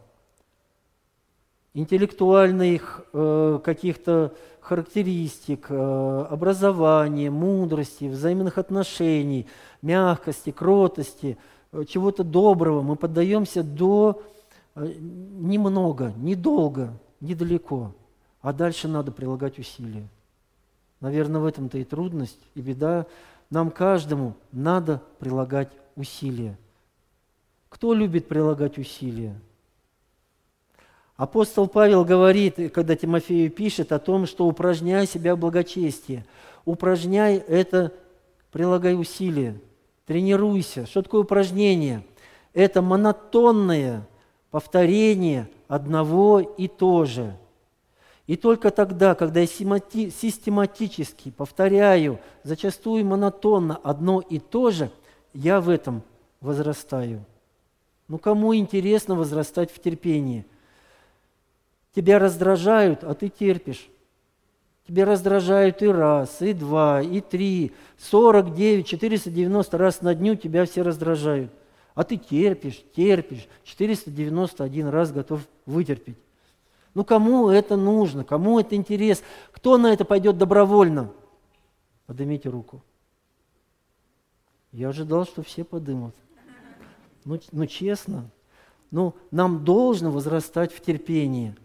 [1.73, 9.47] интеллектуальных э, каких-то характеристик, э, образования, мудрости, взаимных отношений,
[9.81, 11.38] мягкости, кротости,
[11.71, 12.81] э, чего-то доброго.
[12.81, 14.21] Мы поддаемся до
[14.75, 17.93] немного, недолго, недалеко,
[18.41, 20.07] а дальше надо прилагать усилия.
[20.99, 23.05] Наверное, в этом-то и трудность, и беда.
[23.49, 26.57] Нам каждому надо прилагать усилия.
[27.69, 29.39] Кто любит прилагать усилия?
[31.23, 36.25] Апостол Павел говорит, когда Тимофею пишет о том, что упражняй себя в благочестии.
[36.65, 37.93] Упражняй это,
[38.51, 39.57] прилагай усилия,
[40.05, 40.86] тренируйся.
[40.86, 42.05] Что такое упражнение?
[42.53, 44.05] Это монотонное
[44.51, 47.38] повторение одного и то же.
[48.27, 54.91] И только тогда, когда я систематически повторяю, зачастую монотонно одно и то же,
[55.33, 56.03] я в этом
[56.41, 57.23] возрастаю.
[58.09, 60.45] Ну кому интересно возрастать в терпении–
[61.93, 63.88] Тебя раздражают, а ты терпишь.
[64.88, 70.36] Тебя раздражают и раз, и два, и три, сорок девять, четыреста девяносто раз на дню
[70.36, 71.51] тебя все раздражают.
[71.95, 76.17] А ты терпишь, терпишь, 491 раз готов вытерпеть.
[76.95, 79.23] Ну кому это нужно, кому это интерес?
[79.51, 81.12] Кто на это пойдет добровольно?
[82.08, 82.82] Поднимите руку.
[84.71, 86.15] Я ожидал, что все подымут.
[87.23, 88.29] Ну, ну честно,
[88.91, 91.56] ну, нам должно возрастать в терпении–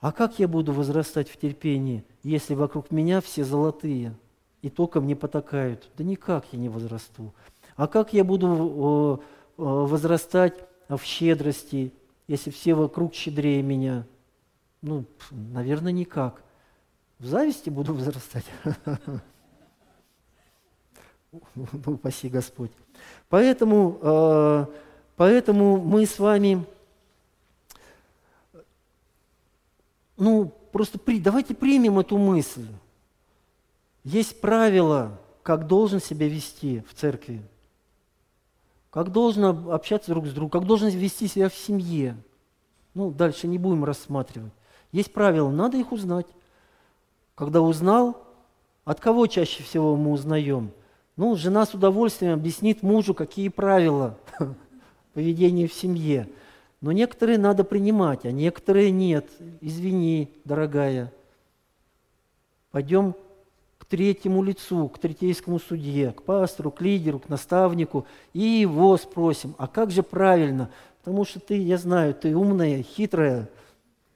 [0.00, 4.14] а как я буду возрастать в терпении, если вокруг меня все золотые
[4.62, 5.90] и только мне потакают?
[5.96, 7.34] Да никак я не возрасту.
[7.76, 9.22] А как я буду
[9.56, 10.54] возрастать
[10.88, 11.92] в щедрости,
[12.28, 14.06] если все вокруг щедрее меня?
[14.80, 16.42] Ну, наверное, никак.
[17.18, 18.46] В зависти буду возрастать.
[21.54, 22.72] Ну, упаси Господь.
[23.28, 24.66] Поэтому, э,
[25.14, 26.66] поэтому мы с вами
[30.20, 32.66] ну, просто при, давайте примем эту мысль.
[34.04, 37.42] Есть правила, как должен себя вести в церкви,
[38.90, 42.16] как должен общаться друг с другом, как должен вести себя в семье.
[42.94, 44.52] Ну, дальше не будем рассматривать.
[44.92, 46.26] Есть правила, надо их узнать.
[47.34, 48.22] Когда узнал,
[48.84, 50.72] от кого чаще всего мы узнаем?
[51.16, 54.18] Ну, жена с удовольствием объяснит мужу, какие правила
[55.14, 56.28] поведения в семье.
[56.80, 59.26] Но некоторые надо принимать, а некоторые нет.
[59.60, 61.12] Извини, дорогая.
[62.70, 63.14] Пойдем
[63.78, 69.54] к третьему лицу, к третейскому судье, к пастору, к лидеру, к наставнику, и его спросим,
[69.58, 70.70] а как же правильно?
[71.02, 73.48] Потому что ты, я знаю, ты умная, хитрая,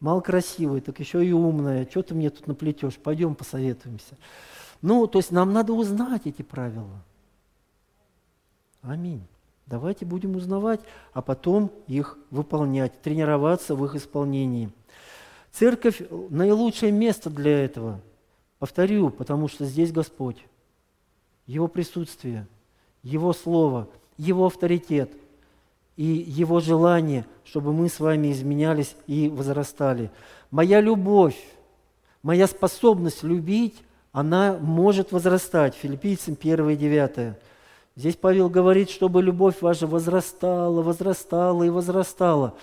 [0.01, 1.87] мало красивая, так еще и умная.
[1.91, 2.97] Что ты мне тут наплетешь?
[2.97, 4.17] Пойдем посоветуемся.
[4.81, 7.03] Ну, то есть нам надо узнать эти правила.
[8.83, 9.23] Аминь.
[9.67, 10.81] Давайте будем узнавать,
[11.13, 14.71] а потом их выполнять, тренироваться в их исполнении.
[15.53, 18.01] Церковь– наилучшее место для этого.
[18.59, 20.45] Повторю, потому что здесь Господь,
[21.47, 22.47] Его присутствие,
[23.03, 23.89] Его Слово,
[24.19, 25.11] Его авторитет
[25.97, 30.11] и Его желание, чтобы мы с вами изменялись и возрастали.
[30.51, 31.39] Моя любовь,
[32.23, 35.75] моя способность любить, она может возрастать.
[35.75, 37.37] Филиппийцам 1 9.
[37.97, 42.55] Здесь Павел говорит, чтобы любовь ваша возрастала, возрастала и возрастала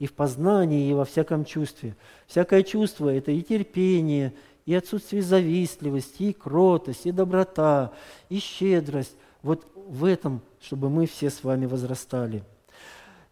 [0.00, 1.94] и в познании, и во всяком чувстве.
[2.26, 4.32] Всякое чувство– это и терпение,
[4.66, 7.92] и отсутствие завистливости, и кротость, и доброта,
[8.28, 9.14] и щедрость.
[9.42, 12.42] Вот в этом, чтобы мы все с вами возрастали.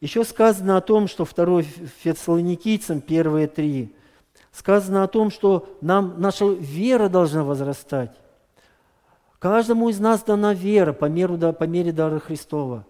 [0.01, 3.95] Еще сказано о том, что второй Фессалоникийцам, первые три,
[4.53, 8.17] сказано о том, что нам наша вера должна возрастать.
[9.39, 12.84] Каждому из нас дана вера по, меру, по мере дара Христова.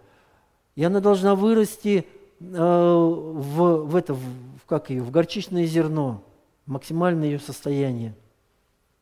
[0.77, 2.07] И она должна вырасти
[2.41, 4.21] э, в, в, это, в,
[4.67, 6.25] как ее, в горчичное зерно,
[6.65, 8.13] максимальное ее состояние.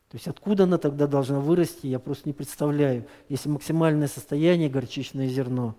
[0.09, 5.27] То есть откуда она тогда должна вырасти, я просто не представляю, если максимальное состояние горчичное
[5.27, 5.75] зерно.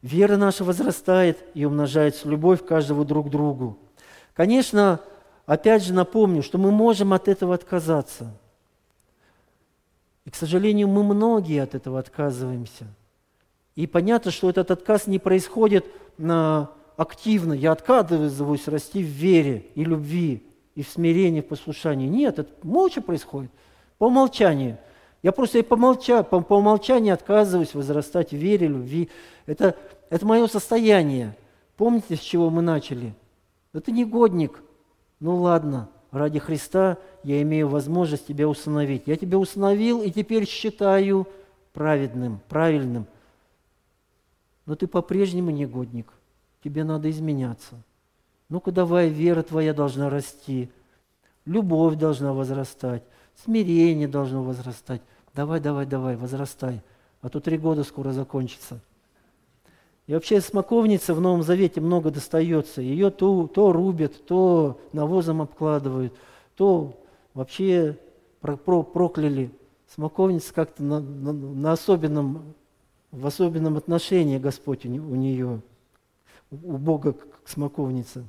[0.00, 3.78] Вера наша возрастает и умножается любовь каждого друг к другу.
[4.34, 5.00] Конечно,
[5.46, 8.36] опять же напомню, что мы можем от этого отказаться–
[10.24, 12.86] и, к сожалению, мы многие от этого отказываемся.
[13.74, 15.86] И понятно, что этот отказ не происходит
[16.18, 17.52] на активно.
[17.52, 22.06] Я отказываюсь расти в вере и любви, и в смирении, в послушании.
[22.06, 23.50] Нет, это молча происходит,
[23.98, 24.78] по умолчанию.
[25.22, 29.08] Я просто и по, молча, по, по умолчанию отказываюсь возрастать в вере, любви.
[29.46, 29.76] Это,
[30.10, 31.36] это мое состояние.
[31.76, 33.14] Помните, с чего мы начали?
[33.72, 34.62] Это негодник.
[35.20, 39.04] Ну ладно, ради Христа я имею возможность тебя установить.
[39.06, 41.26] Я тебя установил и теперь считаю
[41.72, 43.06] праведным, правильным.
[44.66, 46.12] Но ты по-прежнему негодник.
[46.62, 47.74] Тебе надо изменяться.
[48.48, 50.70] Ну-ка давай, вера твоя должна расти.
[51.44, 53.02] Любовь должна возрастать.
[53.42, 55.02] Смирение должно возрастать.
[55.34, 56.82] Давай, давай, давай, возрастай.
[57.22, 58.80] А то три года скоро закончится.
[60.12, 62.82] И вообще смоковница в Новом Завете много достается.
[62.82, 66.12] Ее то, то рубят, то навозом обкладывают,
[66.54, 67.00] то
[67.32, 67.96] вообще
[68.42, 69.50] про, про, прокляли.
[69.88, 72.52] Смоковница как-то на, на, на особенном,
[73.10, 75.62] в особенном отношении Господь у, у нее,
[76.50, 78.26] у Бога к смоковнице.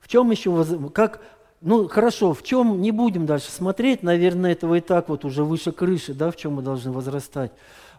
[0.00, 1.22] В чем еще, как,
[1.60, 5.70] ну хорошо, в чем не будем дальше смотреть, наверное, этого и так вот уже выше
[5.70, 7.52] крыши, да, в чем мы должны возрастать.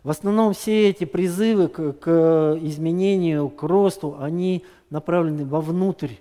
[0.03, 6.15] В основном все эти призывы к, к изменению, к росту, они направлены вовнутрь.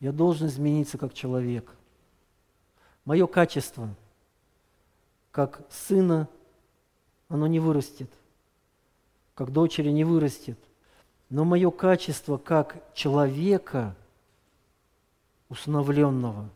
[0.00, 1.72] Я должен измениться как человек.
[3.04, 3.88] Мое качество
[5.30, 6.28] как сына,
[7.28, 8.10] оно не вырастет,
[9.34, 10.58] как дочери не вырастет.
[11.28, 13.94] Но мое качество как человека,
[15.48, 16.48] усыновленного,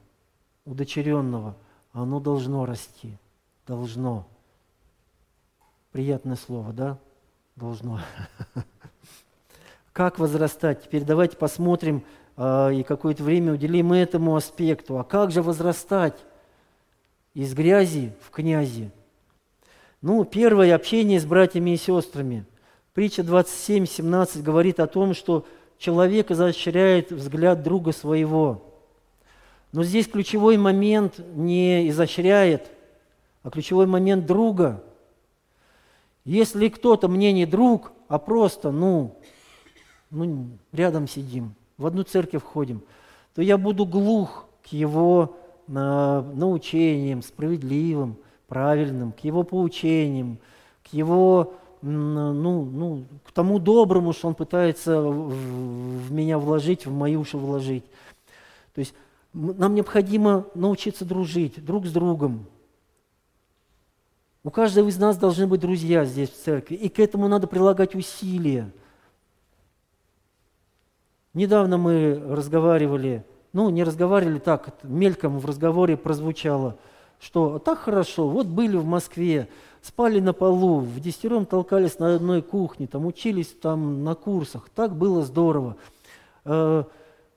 [0.64, 1.56] удочеренного,
[1.92, 3.18] оно должно расти,
[3.66, 4.26] должно.
[5.92, 6.98] Приятное слово, да?
[7.56, 7.98] Должно.
[9.92, 10.84] Как возрастать?
[10.84, 12.04] Теперь давайте посмотрим
[12.36, 15.00] э, и какое-то время уделим этому аспекту.
[15.00, 16.16] А как же возрастать
[17.34, 18.92] из грязи в князи?
[20.00, 22.46] Ну, первое общение с братьями и сестрами.
[22.94, 25.44] Притча 27.17 говорит о том, что
[25.76, 28.62] человек изощряет взгляд друга своего.
[29.72, 32.70] Но здесь ключевой момент не изощряет,
[33.42, 34.84] а ключевой момент друга–
[36.30, 39.16] если кто-то мне не друг, а просто, ну,
[40.10, 42.82] ну, рядом сидим, в одну церковь ходим,
[43.34, 48.16] то я буду глух к его э, научениям, справедливым,
[48.46, 50.38] правильным, к его поучениям,
[50.88, 52.32] к его, ну,
[52.64, 57.86] ну, к тому доброму, что он пытается в, в меня вложить, в мои уши вложить.
[58.72, 58.94] То есть
[59.32, 62.46] нам необходимо научиться дружить друг с другом,
[64.42, 67.94] у каждого из нас должны быть друзья здесь, в церкви, и к этому надо прилагать
[67.94, 68.70] усилия.
[71.34, 76.76] Недавно мы разговаривали, ну, не разговаривали так, мельком в разговоре прозвучало,
[77.20, 79.48] что так хорошо, вот были в Москве,
[79.82, 84.96] спали на полу, в десятером толкались на одной кухне, там учились там на курсах, так
[84.96, 85.76] было здорово.
[86.44, 86.84] Э,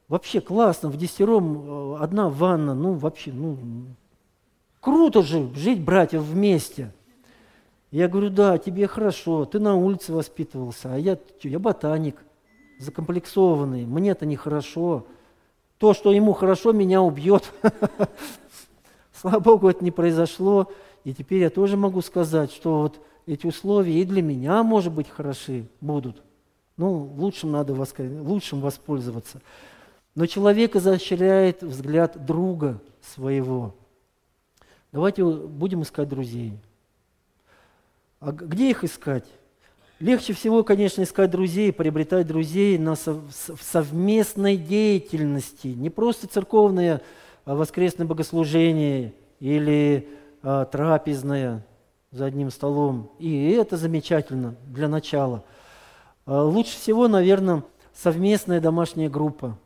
[0.08, 3.58] вообще классно, в десятером э, одна ванна, ну вообще, ну
[4.84, 6.91] круто же жить, братья, вместе.
[7.89, 12.17] Я говорю, да, тебе хорошо, ты на улице воспитывался, а я, я ботаник,
[12.79, 15.05] закомплексованный, мне это нехорошо.
[15.77, 17.51] То, что ему хорошо, меня убьет.
[19.13, 20.69] Слава Богу, это не произошло.
[21.03, 25.09] И теперь я тоже могу сказать, что вот эти условия и для меня, может быть,
[25.09, 26.21] хороши будут.
[26.77, 29.41] Ну, лучшим надо лучшим воспользоваться.
[30.15, 33.75] Но человек изощряет взгляд друга своего.
[34.94, 36.58] Давайте будем искать друзей.
[38.20, 39.26] А где их искать?
[40.00, 45.68] Легче всего, конечно, искать друзей, приобретать друзей на совместной деятельности.
[45.68, 47.02] Не просто церковное
[47.46, 50.08] а воскресное богослужение или
[50.41, 51.66] а, трапезное
[52.12, 53.12] за одним столом.
[53.20, 55.44] И это замечательно для начала.
[56.26, 57.64] А, лучше всего, наверное,
[57.94, 59.58] совместная домашняя группа.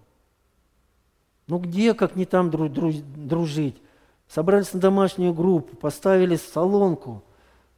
[1.47, 3.75] Ну где, как не там дружить?
[4.27, 7.23] Собрались на домашнюю группу, поставили солонку,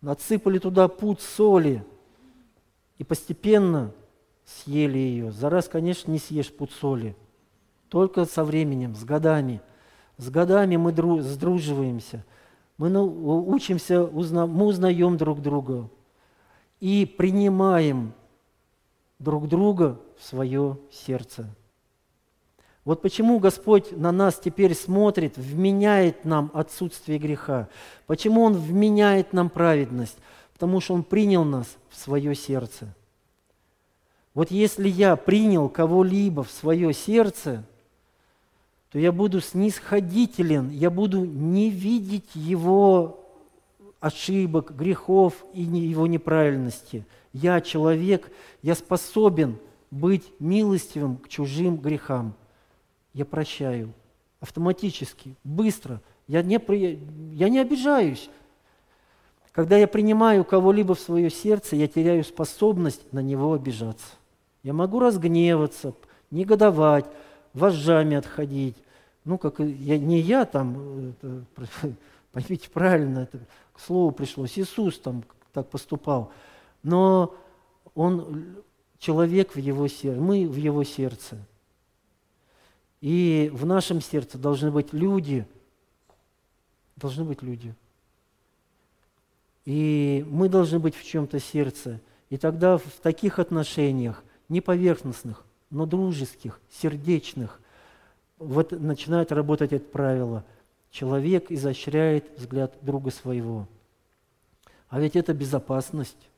[0.02, 1.84] насыпали туда пуд соли
[2.98, 3.92] и постепенно
[4.46, 5.32] съели ее.
[5.32, 7.16] За раз, конечно, не съешь пуд соли,
[7.90, 9.62] только со временем, с годами.
[10.18, 12.26] С годами мы дру, сдруживаемся–
[12.80, 12.98] мы
[13.46, 15.90] учимся, мы узнаем друг друга
[16.80, 18.14] и принимаем
[19.20, 21.54] друг друга в свое сердце.
[22.90, 27.70] Вот почему Господь на нас теперь смотрит, вменяет нам отсутствие греха.
[28.08, 30.18] Почему Он вменяет нам праведность?
[30.54, 32.96] Потому что Он принял нас в свое сердце.
[34.34, 37.64] Вот если я принял кого-либо в свое сердце–
[38.92, 43.24] то я буду снисходителен, я буду не видеть его
[44.00, 47.06] ошибок, грехов и его неправильности.
[47.34, 48.32] Я человек,
[48.64, 49.60] я способен
[49.92, 52.34] быть милостивым к чужим грехам.
[53.14, 53.94] Я прощаю
[54.40, 56.02] автоматически, быстро.
[56.28, 56.60] Я не,
[57.36, 58.30] я не обижаюсь.
[59.52, 64.08] Когда я принимаю кого-либо в свое сердце, я теряю способность на него обижаться.
[64.64, 65.94] Я могу разгневаться,
[66.32, 67.06] негодовать,
[67.54, 68.76] вожжами отходить.
[69.26, 71.44] Ну, как я, не я там, это,
[72.32, 73.40] поймите правильно, это
[73.74, 76.32] к слову пришлось, Иисус там так поступал,
[76.84, 77.36] но
[77.96, 78.56] он
[79.00, 81.38] человек в его сердце, мы в его сердце.
[83.02, 85.48] И в нашем сердце должны быть люди,
[86.96, 87.74] должны быть люди.
[89.66, 92.02] И мы должны быть в чем-то сердце.
[92.30, 97.62] И тогда в таких отношениях, не поверхностных, но дружеских, сердечных,
[98.38, 100.44] вот начинает работать это правило.
[100.92, 103.68] Человек изощряет взгляд друга своего.
[104.90, 106.30] А ведь это безопасность.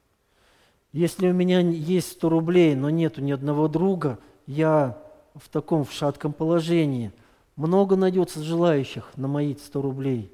[0.91, 5.01] Если у меня есть 100 рублей, но нету ни одного друга, я
[5.35, 7.11] в таком в шатком положении.
[7.55, 10.31] Много найдется желающих на мои 100 рублей.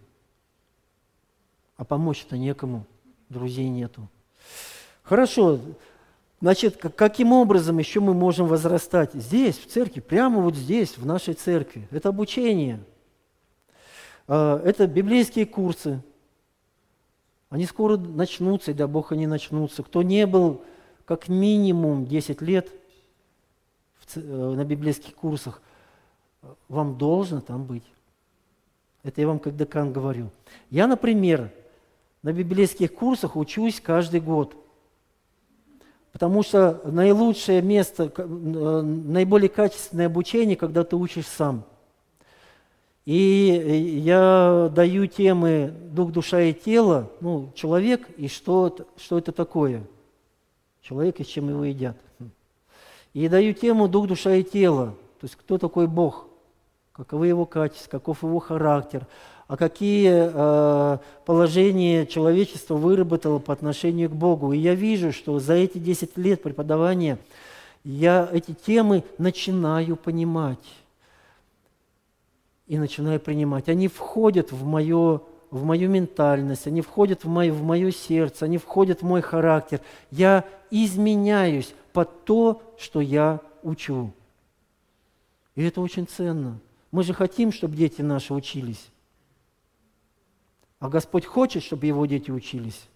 [1.76, 2.86] А помочь-то некому,
[3.30, 4.08] друзей нету.
[5.04, 5.60] Хорошо,
[6.40, 9.14] Значит, каким образом еще мы можем возрастать?
[9.14, 11.88] Здесь, в церкви, прямо вот здесь, в нашей церкви.
[11.90, 12.80] Это обучение.
[14.28, 16.04] А, это библейские курсы.
[17.50, 19.82] Они скоро начнутся, и да Бог они начнутся.
[19.82, 20.62] Кто не был
[21.06, 22.70] как минимум 10 лет
[24.16, 25.62] на библейских курсах,
[26.70, 27.84] вам должно там быть.
[29.04, 30.30] Это я вам как декан говорю.
[30.70, 31.52] Я, например,
[32.24, 34.56] на библейских курсах учусь каждый год–
[36.18, 41.64] Потому что наилучшее место, э, наиболее качественное обучение, когда ты учишь сам.
[43.06, 49.84] И я даю темы дух, душа и тело, ну, человек и что, что это такое.
[50.82, 51.96] Человек и с чем его едят.
[53.18, 54.94] И даю тему дух, душа и тело.
[55.20, 56.28] То есть кто такой Бог,
[56.92, 59.08] каковы его качества, каков его характер,
[59.48, 64.54] а какие э, положения человечество выработало по отношению к Богу.
[64.54, 67.18] И я вижу, что за эти 10 лет преподавания
[67.84, 70.60] я эти темы начинаю понимать
[72.68, 73.68] и начинаю принимать.
[73.68, 78.60] Они входят в, мое, в мою ментальность, они входят в мое, в мое сердце, они
[78.60, 79.82] входят в мой характер.
[80.12, 84.14] Я изменяюсь под то, что я учу.
[85.56, 86.60] И это очень ценно.
[86.92, 88.90] Мы же хотим, чтобы дети наши учились.
[90.78, 92.88] А Господь хочет, чтобы его дети учились.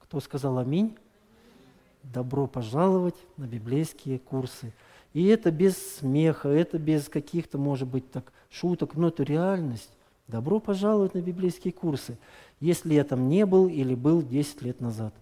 [0.00, 0.98] Кто сказал аминь?
[2.02, 4.72] Добро пожаловать на библейские курсы.
[5.12, 9.92] И это без смеха, это без каких-то, может быть, так, шуток, но это реальность.
[10.26, 12.18] Добро пожаловать на библейские курсы,
[12.58, 15.14] если я там не был или был 10 лет назад.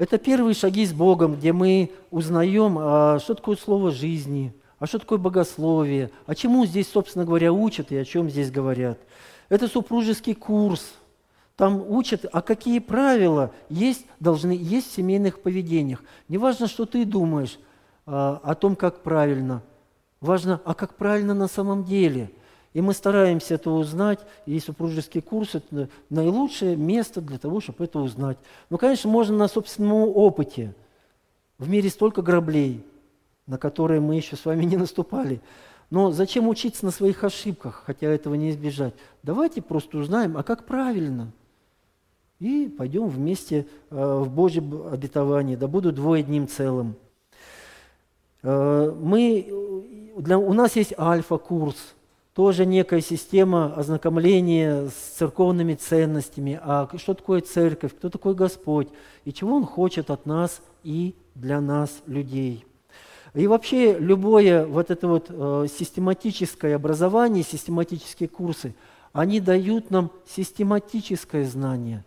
[0.00, 4.98] Это первые шаги с Богом, где мы узнаем, а, что такое слово жизни, а что
[4.98, 8.98] такое богословие, а чему здесь, собственно говоря, учат и о чем здесь говорят.
[9.50, 10.94] Это супружеский курс.
[11.54, 16.02] Там учат, а какие правила есть, должны есть в семейных поведениях.
[16.30, 17.58] Не важно, что ты думаешь
[18.06, 19.62] а, о том, как правильно.
[20.22, 22.30] Важно, а как правильно на самом деле–
[22.72, 27.98] и мы стараемся это узнать, и супружеский курс– это наилучшее место для того, чтобы это
[27.98, 28.38] узнать.
[28.68, 30.74] Ну, конечно, можно на собственном опыте.
[31.58, 32.84] В мире столько граблей,
[33.46, 35.40] на которые мы еще с вами не наступали.
[35.90, 38.94] Но зачем учиться на своих ошибках, хотя этого не избежать?
[39.24, 41.32] Давайте просто узнаем, а как правильно.
[42.38, 46.94] И пойдем вместе э, в Божье обетование, да будут двое одним целым.
[48.42, 51.94] Э, мы, для, у нас есть альфа-курс–
[52.34, 58.88] тоже некая система ознакомления с церковными ценностями, а что такое церковь, кто такой Господь,
[59.24, 62.64] и чего Он хочет от нас и для нас, людей.
[63.34, 68.74] И вообще любое вот это вот э, систематическое образование, систематические курсы,
[69.12, 72.04] они дают нам систематическое знание.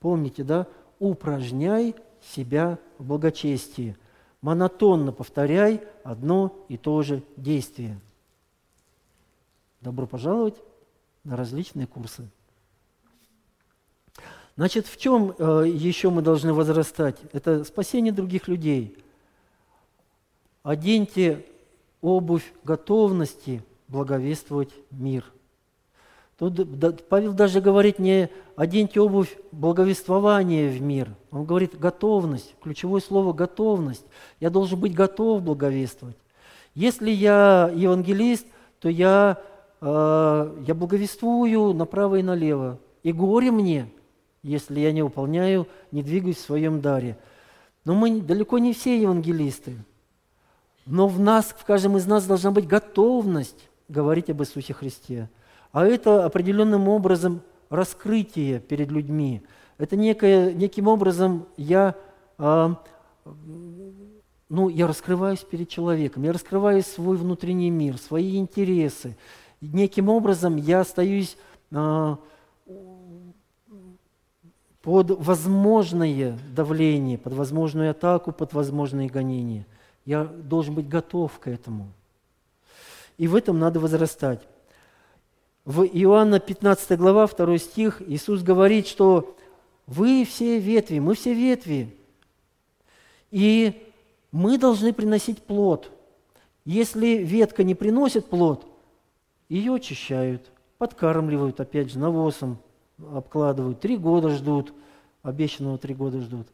[0.00, 0.66] Помните, да?
[0.98, 1.94] Упражняй
[2.34, 3.96] себя в благочестии.
[4.40, 7.98] Монотонно повторяй одно и то же действие–
[9.82, 10.54] Добро пожаловать
[11.24, 12.28] на различные курсы.
[14.56, 17.16] Значит, в чем э, еще мы должны возрастать?
[17.32, 18.96] Это спасение других людей.
[20.62, 21.44] Оденьте
[22.00, 25.24] обувь готовности благовествовать мир.
[26.38, 31.08] Тут да, Павел даже говорит не оденьте обувь благовествования в мир.
[31.32, 34.04] Он говорит готовность, ключевое слово готовность.
[34.38, 36.16] Я должен быть готов благовествовать.
[36.76, 38.46] Если я евангелист,
[38.78, 39.42] то я
[39.82, 42.78] я благовествую направо и налево.
[43.02, 43.90] И горе мне,
[44.42, 47.18] если я не выполняю, не двигаюсь в своем даре.
[47.84, 49.76] Но мы далеко не все евангелисты.
[50.86, 55.28] Но в нас, в каждом из нас должна быть готовность говорить об Иисусе Христе.
[55.72, 59.42] А это определенным образом раскрытие перед людьми.
[59.78, 61.96] Это некое, неким образом я,
[62.38, 62.76] а,
[64.48, 69.16] ну, я раскрываюсь перед человеком, я раскрываю свой внутренний мир, свои интересы,
[69.62, 71.36] неким образом я остаюсь
[71.72, 72.18] а,
[74.82, 79.66] под возможное давление, под возможную атаку, под возможные гонения.
[80.04, 81.92] Я должен быть готов к этому.
[83.16, 84.40] И в этом надо возрастать.
[85.64, 89.36] В Иоанна 15 глава, 2 стих, Иисус говорит, что
[89.86, 91.96] вы все ветви, мы все ветви,
[93.30, 93.88] и
[94.32, 95.90] мы должны приносить плод.
[96.64, 98.66] Если ветка не приносит плод,
[99.52, 102.56] ее очищают, подкармливают, опять же, навозом
[103.12, 103.80] обкладывают.
[103.80, 104.72] Три года ждут,
[105.22, 106.46] обещанного три года ждут.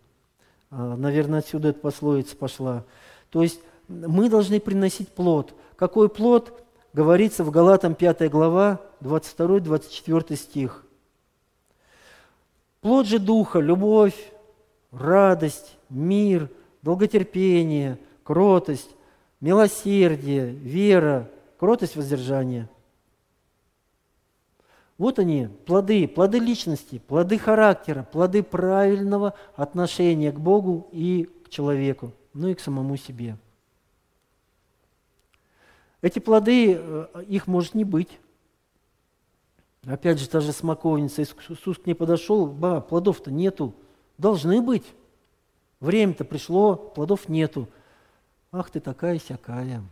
[0.70, 2.84] А, наверное, отсюда эта пословица пошла.
[3.30, 5.54] То есть мы должны приносить плод.
[5.76, 6.64] Какой плод?
[6.92, 10.84] Говорится в Галатам 5 глава, 22-24 стих.
[12.80, 14.32] Плод же Духа– любовь,
[14.90, 16.50] радость, мир,
[16.82, 18.90] долготерпение, кротость,
[19.40, 22.68] милосердие, вера, кротость, воздержание–
[24.98, 32.12] вот они, плоды, плоды личности, плоды характера, плоды правильного отношения к Богу и к человеку,
[32.34, 33.36] ну и к самому себе.
[36.02, 38.18] Эти плоды, э, их может не быть.
[39.84, 43.74] Опять же, та же смоковница, Иисус к ней подошел, ба, плодов-то нету.
[44.16, 44.84] Должны быть.
[45.78, 47.68] Время-то пришло, плодов нету.
[48.50, 49.82] Ах ты такая сякая.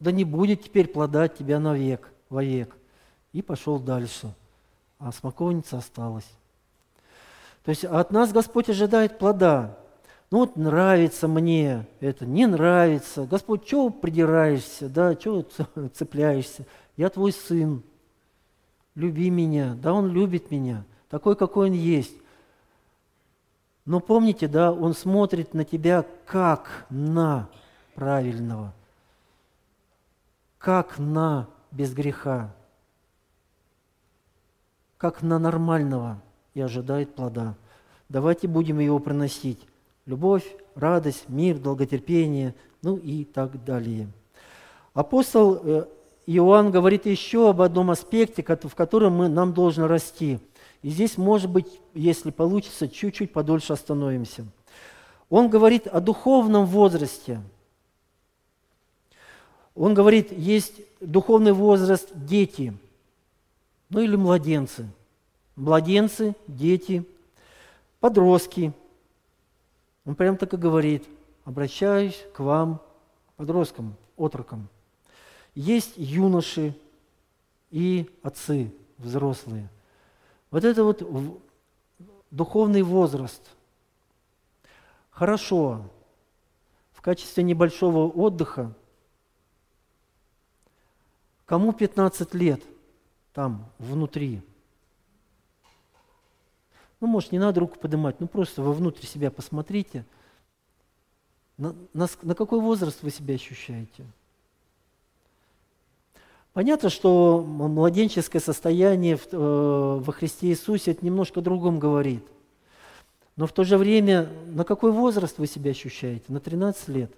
[0.00, 2.78] Да не будет теперь плода тебя навек, вовек
[3.32, 4.34] и пошел дальше.
[4.98, 6.28] А смоковница осталась.
[7.64, 9.78] То есть от нас Господь ожидает плода.
[10.30, 13.24] Ну вот нравится мне это, не нравится.
[13.24, 15.44] Господь, чего придираешься, да, чего
[15.94, 16.66] цепляешься?
[16.96, 17.82] Я твой сын,
[18.94, 19.74] люби меня.
[19.74, 22.14] Да, он любит меня, такой, какой он есть.
[23.84, 27.48] Но помните, да, он смотрит на тебя как на
[27.94, 28.74] правильного,
[30.58, 32.52] как на без греха
[34.98, 36.20] как на нормального
[36.54, 37.54] и ожидает плода.
[38.08, 39.60] Давайте будем его приносить.
[40.04, 40.44] Любовь,
[40.74, 44.08] радость, мир, долготерпение, ну и так далее.
[44.92, 45.86] Апостол э,
[46.26, 50.38] Иоанн говорит еще об одном аспекте, в котором мы, нам должно расти.
[50.82, 53.74] И здесь, может быть, если получится, чуть-чуть подольше–
[55.30, 57.40] он говорит о духовном возрасте.
[59.74, 62.74] Он говорит, есть духовный возраст дети,
[63.88, 64.88] ну или младенцы.
[65.56, 67.04] Младенцы, дети,
[68.00, 68.72] подростки.
[70.04, 71.04] Он прям так и говорит,
[71.44, 72.80] обращаюсь к вам,
[73.36, 74.68] подросткам, отрокам.
[75.54, 76.76] Есть юноши
[77.70, 79.68] и отцы, взрослые.
[80.50, 81.02] Вот это вот
[82.30, 83.42] духовный возраст.
[85.10, 85.82] Хорошо,
[86.92, 88.72] в качестве небольшого отдыха,
[91.44, 92.62] кому 15 лет
[93.38, 94.42] там, внутри?
[96.98, 100.04] Ну, может, не надо руку поднимать, ну просто вовнутрь себя посмотрите.
[101.56, 104.04] На, на, на какой возраст вы себя ощущаете?
[106.52, 109.36] Понятно, что младенческое состояние в, э,
[110.00, 112.24] во Христе Иисусе это немножко другом говорит.
[113.36, 116.24] Но в то же время, на какой возраст вы себя ощущаете?
[116.26, 117.12] На 13 лет?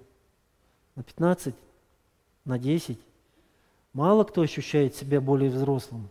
[0.96, 1.54] На 15?
[2.44, 2.98] На 10?
[3.93, 6.09] Мало кто ощущает себя более взрослым.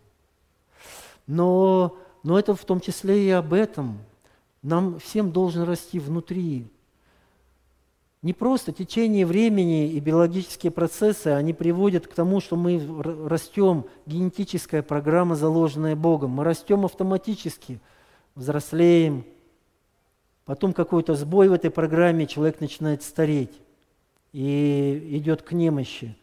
[1.27, 3.99] Но, но это в том числе и об этом.
[4.61, 6.67] Нам всем должен расти внутри
[8.21, 12.81] не просто течение времени и биологические процессы, они приводят к тому, что мы
[13.27, 16.31] растем, генетическая программа, заложенная Богом.
[16.31, 17.79] Мы растем автоматически,
[18.35, 19.23] взрослеем.
[20.43, 23.53] Потом какой-то сбой в этой программе, человек начинает стареть
[24.33, 26.17] и идет к немощи.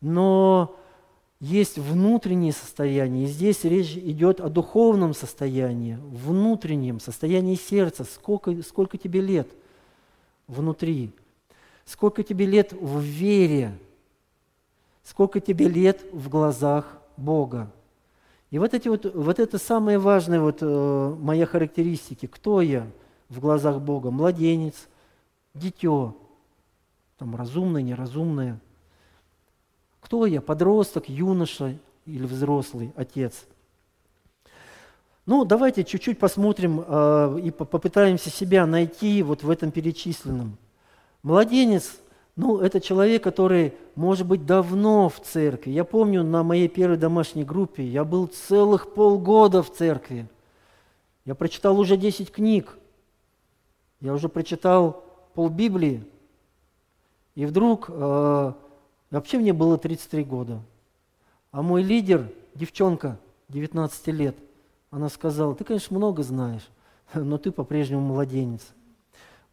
[0.00, 0.76] Но
[1.40, 8.04] есть внутреннее состояние, и здесь речь идет о духовном состоянии, внутреннем состоянии сердца.
[8.04, 9.48] Сколько, сколько тебе лет–
[10.50, 11.12] внутри.
[11.84, 13.76] Сколько тебе лет в вере,
[15.02, 17.70] сколько тебе лет в глазах Бога.
[18.50, 22.26] И вот, эти вот, вот это самые важные вот, э, мои характеристики.
[22.26, 22.86] Кто я
[23.28, 24.10] в глазах Бога?
[24.10, 24.88] Младенец,
[25.54, 26.16] дитё,
[27.18, 28.60] там разумное, неразумное.
[30.00, 30.40] Кто я?
[30.40, 33.44] Подросток, юноша или взрослый отец–
[35.30, 40.56] ну, давайте чуть-чуть посмотрим э, и попытаемся себя найти вот в этом перечисленном.
[41.22, 42.00] Младенец,
[42.34, 45.70] ну, это человек, который, может быть, давно в церкви.
[45.70, 50.26] Я помню, на моей первой домашней группе я был целых полгода в церкви.
[51.24, 52.76] Я прочитал уже 10 книг.
[54.00, 56.02] Я уже прочитал пол Библии.
[57.36, 58.52] И вдруг, э,
[59.10, 60.60] вообще мне было 33 года.
[61.50, 64.36] А мой лидер, девчонка, 19 лет–
[64.90, 66.68] она сказала, ты, конечно, много знаешь,
[67.14, 68.66] но ты по-прежнему младенец.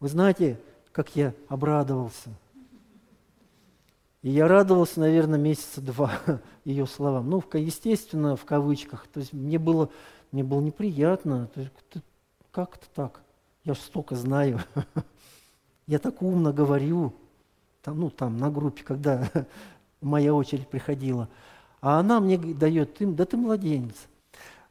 [0.00, 0.60] Вы знаете,
[0.92, 2.30] как я обрадовался?
[4.22, 6.12] И я радовался, наверное, месяца два
[6.64, 7.30] ее словам.
[7.30, 9.06] Ну, естественно, в кавычках.
[9.12, 9.90] То есть мне было,
[10.32, 11.48] мне было неприятно.
[11.54, 11.72] То есть,
[12.50, 13.20] как это так?
[13.64, 14.60] Я же столько знаю.
[15.86, 17.14] Я так умно говорю.
[17.82, 19.30] Там, ну, там, на группе, когда
[20.00, 21.28] моя очередь приходила.
[21.80, 23.94] А она мне дает, да ты младенец.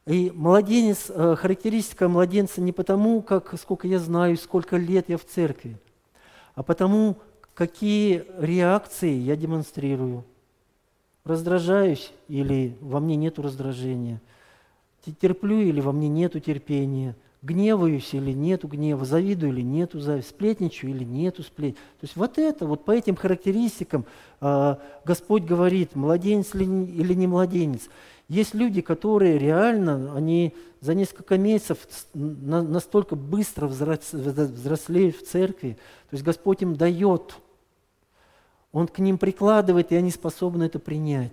[0.06, 5.26] И младенец, э, характеристика младенца не потому, как, сколько я знаю, сколько лет я в
[5.26, 5.78] церкви,
[6.56, 7.18] а потому,
[7.54, 10.24] какие реакции я демонстрирую.
[11.26, 14.22] Раздражаюсь или во мне нет раздражения,
[15.20, 20.92] терплю или во мне нет терпения, гневаюсь или нету гнева, завидую или нету зависти, сплетничаю
[20.92, 21.78] или нету сплетни.
[22.00, 24.06] То есть вот это, вот по этим характеристикам
[24.42, 24.76] э,
[25.06, 27.90] Господь говорит, младенец или не младенец.
[28.28, 31.78] Есть люди, которые реально, они за несколько месяцев
[32.14, 35.78] настолько быстро взрослеют в церкви.
[36.10, 37.36] То есть Господь им дает.
[38.74, 41.32] Он к ним прикладывает, и они способны это принять.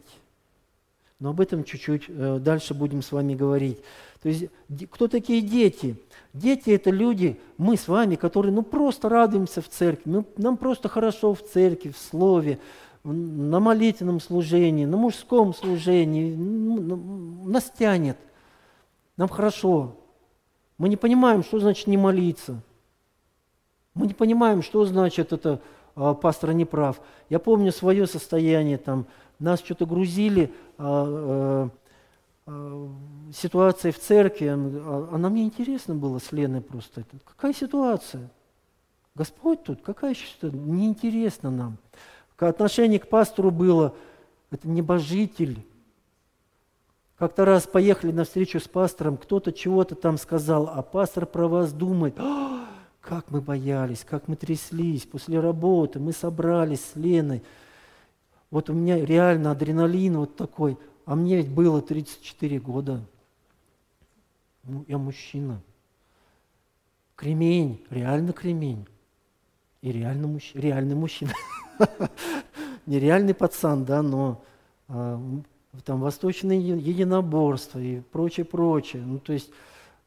[1.20, 3.78] Но об этом чуть-чуть э, дальше будем с вами говорить.
[4.22, 4.46] То есть
[4.90, 5.96] кто такие дети?
[6.32, 10.88] Дети– это люди, мы с вами, которые ну, просто радуемся в церкви, мы, нам просто
[10.88, 12.58] хорошо в церкви, в слове,
[13.04, 18.16] на молитвенном служении, на мужском служении, нас тянет.
[19.16, 19.96] Нам хорошо.
[20.78, 22.60] Мы не понимаем, что значит не молиться.
[23.92, 25.60] Мы не понимаем, что значит это
[25.94, 27.00] а, пастор не прав.
[27.28, 29.06] Я помню свое состояние, там,
[29.38, 31.70] нас что-то грузили, а, а,
[32.46, 32.88] а,
[33.34, 37.04] ситуация в церкви, а, она мне интересно было с Леной просто.
[37.24, 38.30] Какая ситуация?
[39.14, 40.28] Господь тут, какая еще?
[40.42, 41.78] Неинтересно нам
[42.48, 43.94] отношение к пастору было,
[44.50, 45.64] это небожитель.
[47.16, 51.72] Как-то раз поехали на встречу с пастором, кто-то чего-то там сказал, а пастор про вас
[51.72, 52.66] думает, «А,
[53.00, 57.42] как мы боялись, как мы тряслись после работы, мы собрались с Леной.
[58.54, 63.00] Вот у меня реально адреналин вот такой, а мне ведь было 34 года.
[64.62, 65.60] Ну, я мужчина.
[67.16, 68.86] Кремень, реально кремень.
[69.82, 70.52] И реально мужч...
[70.54, 71.32] реальный мужчина.
[72.86, 74.44] нереальный пацан, да, но
[74.86, 75.20] а,
[75.84, 79.02] там восточное единоборство и прочее, прочее.
[79.04, 79.50] Ну, то есть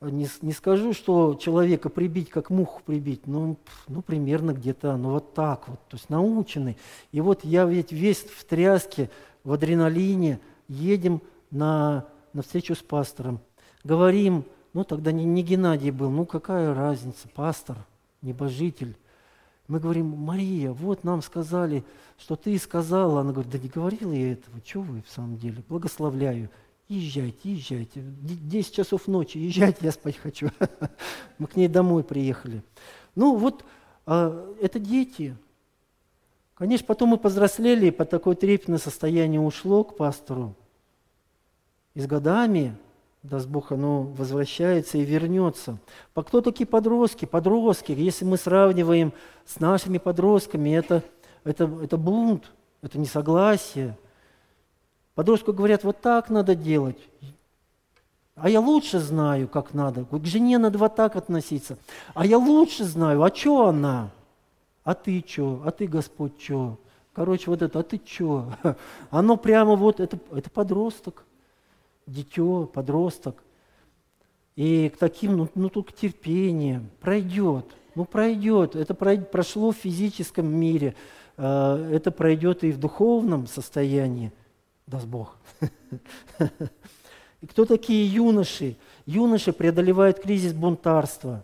[0.02, 5.34] не, не скажу, что человека прибить, как муху прибить, но ну, примерно где-то, ну, вот
[5.34, 6.78] так вот, то есть наученный.
[7.12, 9.10] И вот я ведь весь в тряске,
[9.44, 13.40] в адреналине, едем на, на встречу с пастором.
[13.84, 17.78] Говорим, ну, тогда не, не Геннадий был, ну, какая разница, пастор,
[18.22, 18.96] небожитель.
[19.68, 21.84] Мы говорим, Мария, вот нам сказали,
[22.18, 23.22] что ты сказала.
[23.22, 26.50] Она говорит, да не говорила я этого, что вы в самом деле, благословляю.
[26.88, 28.02] Езжайте, езжайте.
[28.02, 30.50] Десять часов ночи, езжайте, я спать хочу.
[31.38, 32.64] Мы к ней домой приехали.
[33.14, 33.66] Ну вот,
[34.06, 35.36] а, это дети.
[36.54, 40.56] Конечно, потом мы повзрослели, и по такое трепетное состояние ушло к пастору.
[41.94, 42.76] И с годами,
[43.22, 45.78] даст Бог, оно возвращается и вернется.
[46.16, 47.26] По кто такие подростки?
[47.26, 49.14] Подростки, если мы сравниваем
[49.46, 51.04] с нашими подростками, это,
[51.44, 53.98] это, это бунт, это несогласие–
[55.18, 57.00] Подростку говорят, вот так надо делать.
[58.36, 60.06] А я лучше знаю, как надо.
[60.06, 61.80] К жене надо вот так относиться.
[62.14, 64.12] А я лучше знаю, а что она?
[64.84, 65.64] А ты что?
[65.66, 66.78] А ты, Господь, что?
[67.14, 68.54] Короче, вот это, а ты что?
[69.10, 71.26] Оно прямо вот, это, это подросток,
[72.06, 73.44] дитё, подросток.
[74.56, 77.66] И к таким, ну, ну только терпение, пройдет,
[77.96, 78.76] ну пройдет.
[78.76, 80.96] Это прошло в физическом мире,
[81.38, 84.32] э, это пройдет и в духовном состоянии
[84.88, 85.38] даст Бог.
[87.42, 88.76] И кто такие юноши?
[89.06, 91.44] Юноши преодолевают кризис бунтарства.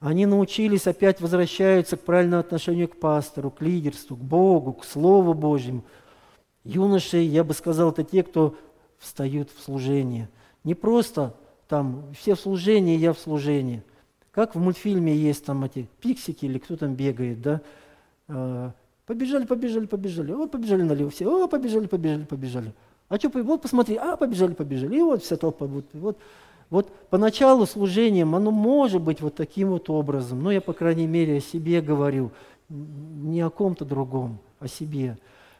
[0.00, 5.34] Они научились, опять возвращаются к правильному отношению к пастору, к лидерству, к Богу, к Слову
[5.34, 5.84] Божьему.
[6.64, 8.56] Юноши, я бы сказал, это те, кто
[8.98, 10.28] встают в служение.
[10.64, 11.34] Не просто
[11.68, 13.82] там все в служении, я в служении.
[14.32, 18.74] Как в мультфильме есть там эти пиксики или кто там бегает, да?
[19.06, 20.32] Побежали, побежали, побежали.
[20.32, 21.26] О, побежали налево все.
[21.26, 22.72] О, побежали, побежали, побежали.
[23.08, 24.96] А что, вот посмотри, а, побежали, побежали.
[24.96, 25.66] И вот вся толпа.
[25.66, 26.18] Вот, вот,
[26.70, 30.42] вот поначалу служением оно может быть вот таким вот образом.
[30.42, 32.32] Но я, по крайней мере, о себе говорю.
[32.68, 35.16] Не о ком-то другом, о себе.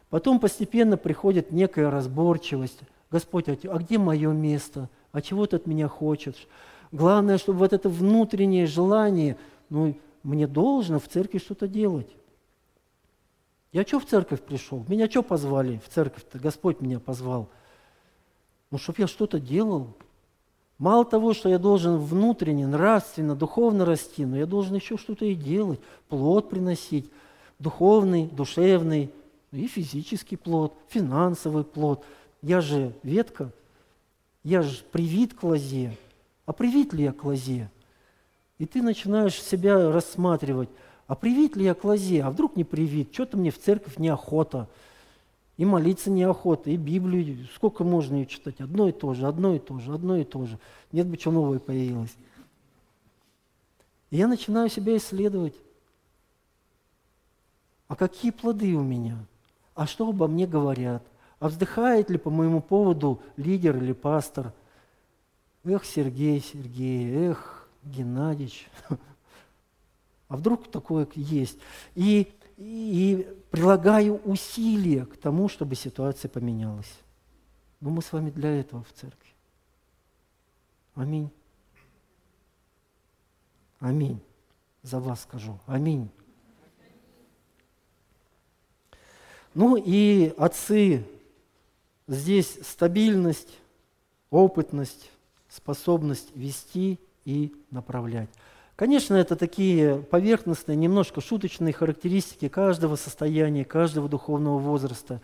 [0.09, 2.79] Потом постепенно приходит некая разборчивость.
[3.09, 4.89] Господь, а, а где мое место?
[5.13, 6.47] А чего ты от меня хочешь?
[6.91, 9.37] Главное, чтобы вот это внутреннее желание,
[9.69, 12.07] ну, мне должно в церкви что-то делать.
[13.73, 14.85] Я что в церковь пришел?
[14.87, 16.39] Меня что позвали в церковь-то?
[16.39, 17.49] Господь меня позвал.
[18.71, 19.93] Ну, чтобы я что-то делал.
[20.77, 25.33] Мало того, что я должен внутренне, нравственно, духовно расти, но я должен еще что-то и
[25.33, 27.11] делать, плод приносить,
[27.57, 29.11] духовный, душевный,
[29.51, 32.05] и физический плод, финансовый плод.
[32.41, 33.51] Я же ветка,
[34.43, 35.97] я же привит к лозе.
[36.45, 37.71] А привит ли я к лозе?
[38.59, 40.69] И ты начинаешь себя рассматривать–
[41.07, 42.21] а привит ли я к лозе?
[42.23, 43.13] А вдруг не привит?
[43.13, 44.67] Что-то мне в церковь неохота.
[45.55, 47.47] И молиться неохота, и Библию.
[47.55, 48.59] Сколько можно ее читать?
[48.59, 50.59] Одно и то же, одно и то же, одно и то же.
[50.91, 52.15] Нет бы что новое появилось.
[54.11, 55.55] И я начинаю себя исследовать.
[57.87, 59.17] А какие плоды у меня?
[59.75, 61.03] А что обо мне говорят?
[61.39, 64.53] А вздыхает ли по моему поводу лидер или пастор?
[65.63, 68.67] Эх, Сергей, Сергей, эх, Геннадьевич,
[70.27, 71.57] а вдруг такое есть?
[71.95, 76.91] И, и, прилагаю усилия к тому, чтобы ситуация поменялась.
[77.79, 79.31] Но мы с вами для этого в церкви.
[80.95, 81.29] Аминь.
[83.79, 84.19] Аминь.
[84.81, 85.59] За вас скажу.
[85.65, 86.09] Аминь.
[89.53, 91.03] Ну и отцы,
[92.07, 93.57] здесь стабильность,
[94.29, 95.09] опытность,
[95.49, 98.29] способность вести и направлять.
[98.77, 105.19] Конечно, это такие поверхностные, немножко шуточные характеристики каждого состояния, каждого духовного возраста.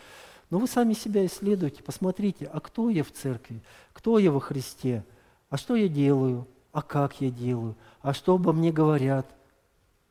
[0.49, 3.61] Но вы сами себя исследуйте, посмотрите, а кто я в церкви,
[3.93, 5.03] кто я во Христе,
[5.51, 9.27] а что я делаю, а как я делаю, а что обо мне говорят,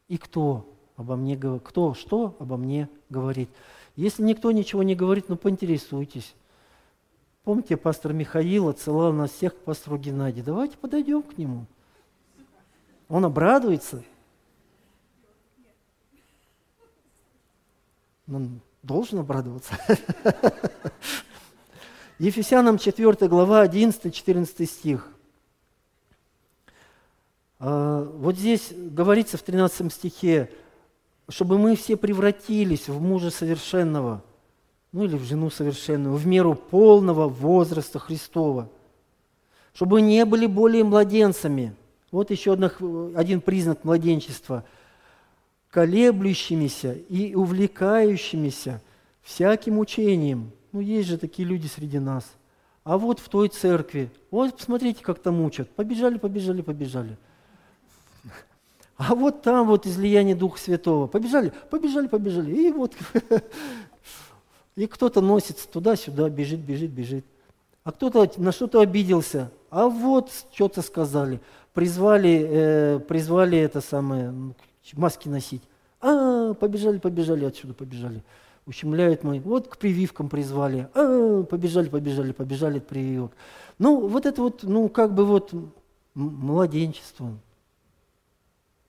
[0.06, 3.50] и кто обо мне говорит, кто что обо мне говорит.
[3.96, 6.36] Если никто ничего не говорит, ну поинтересуйтесь.
[7.42, 10.44] Помните, пастор Михаил отсылал нас всех к пастору Геннадию.
[10.44, 11.66] Давайте подойдем к нему.
[13.12, 14.02] Он обрадуется.
[18.26, 19.74] Он должен обрадоваться.
[22.18, 25.08] Ефесянам 4 глава 11-14 стих.
[27.58, 30.50] А, вот здесь говорится в 13 стихе,
[31.28, 34.24] чтобы мы все превратились в мужа совершенного,
[34.92, 38.70] ну или в жену совершенную, в меру полного возраста Христова,
[39.74, 41.76] чтобы не были более младенцами–
[42.12, 44.64] вот еще один признак младенчества.
[45.70, 48.80] Колеблющимися и увлекающимися
[49.22, 50.52] всяким учением.
[50.70, 52.24] Ну, есть же такие люди среди нас.
[52.84, 55.70] А вот в той церкви, вот посмотрите, как там учат.
[55.70, 57.16] Побежали, побежали, побежали.
[58.96, 61.06] А вот там вот излияние Духа Святого.
[61.06, 62.54] Побежали, побежали, побежали.
[62.54, 62.92] И вот
[64.76, 67.24] и кто-то носится туда-сюда, бежит, бежит, бежит.
[67.84, 69.50] А кто-то на что-то обиделся.
[69.70, 71.40] А вот что-то сказали.
[71.72, 74.34] Призвали, э, призвали это самое,
[74.94, 75.62] маски носить.
[76.00, 78.22] А, побежали, побежали отсюда, побежали.
[78.66, 79.40] Ущемляют мы.
[79.40, 80.88] Вот к прививкам призвали.
[80.94, 83.32] А, побежали, побежали, побежали от прививок.
[83.78, 85.52] Ну, вот это вот, ну, как бы вот
[86.14, 87.30] младенчество.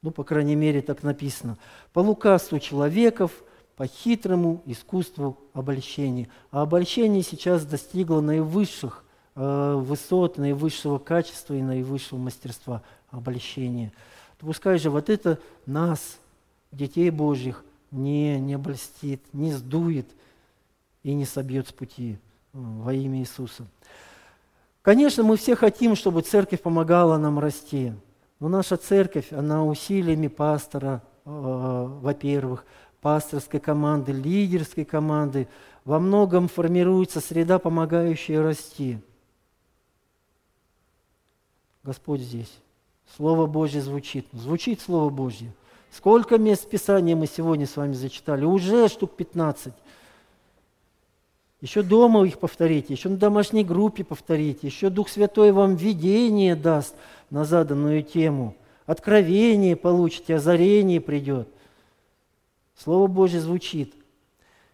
[0.02, 1.58] Ну, по крайней мере, так написано.
[1.94, 3.32] По лукавству человеков–
[3.76, 6.30] по хитрому искусству обольщения.
[6.52, 9.04] А обольщение сейчас достигло наивысших
[9.36, 13.92] высот, наивысшего качества и наивысшего мастерства обольщения.
[14.40, 16.18] Пускай же вот это нас,
[16.72, 20.08] детей Божьих, не, не обольстит, не сдует
[21.04, 22.18] и не собьет с пути э,
[22.54, 23.66] во имя Иисуса.
[24.82, 27.94] Конечно, мы все хотим, чтобы церковь помогала нам расти.
[28.40, 32.66] Но наша церковь, она усилиями пастора, э, во-первых,
[33.00, 35.48] пасторской команды, лидерской команды,
[35.86, 38.98] во многом формируется среда, помогающая расти.
[41.84, 42.52] Господь здесь.
[43.16, 44.26] Слово Божье звучит.
[44.32, 45.52] Звучит Слово Божье.
[45.92, 48.46] Сколько мест Писания мы сегодня с вами зачитали?
[48.46, 49.74] Уже штук 15.
[51.62, 56.96] Еще дома их повторите, еще на домашней группе повторите, еще Дух Святой вам видение даст
[57.30, 58.56] на заданную тему.
[58.86, 61.48] Откровение получите, озарение придет–
[62.78, 63.94] Слово Божье звучит.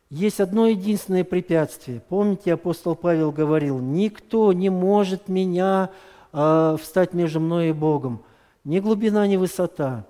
[0.09, 2.01] Есть одно единственное препятствие.
[2.09, 5.91] Помните, апостол Павел говорил, никто не может меня
[6.31, 8.23] э, встать между мной и Богом.
[8.63, 10.05] Ни глубина, ни высота,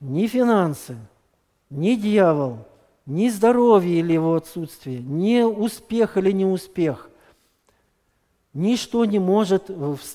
[0.00, 0.96] ни финансы,
[1.70, 2.66] ни дьявол,
[3.06, 7.10] ни здоровье или его отсутствие, ни успех или неуспех.
[8.52, 9.70] Ничто не может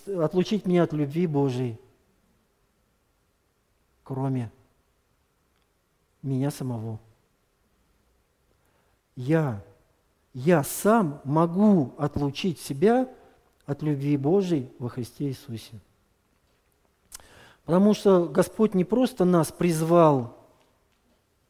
[0.07, 1.80] отлучить меня от любви Божией,
[4.03, 4.51] кроме
[6.22, 6.99] меня самого.
[9.16, 9.64] Я,
[10.34, 13.07] я сам могу отлучить себя
[13.72, 15.80] от любви Божией во Христе Иисусе.
[17.63, 20.38] Потому что Господь не просто нас призвал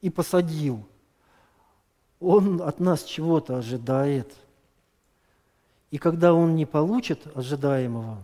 [0.02, 0.86] и посадил,
[2.20, 4.32] Он от нас чего-то ожидает.
[5.90, 8.22] И когда Он не получит ожидаемого,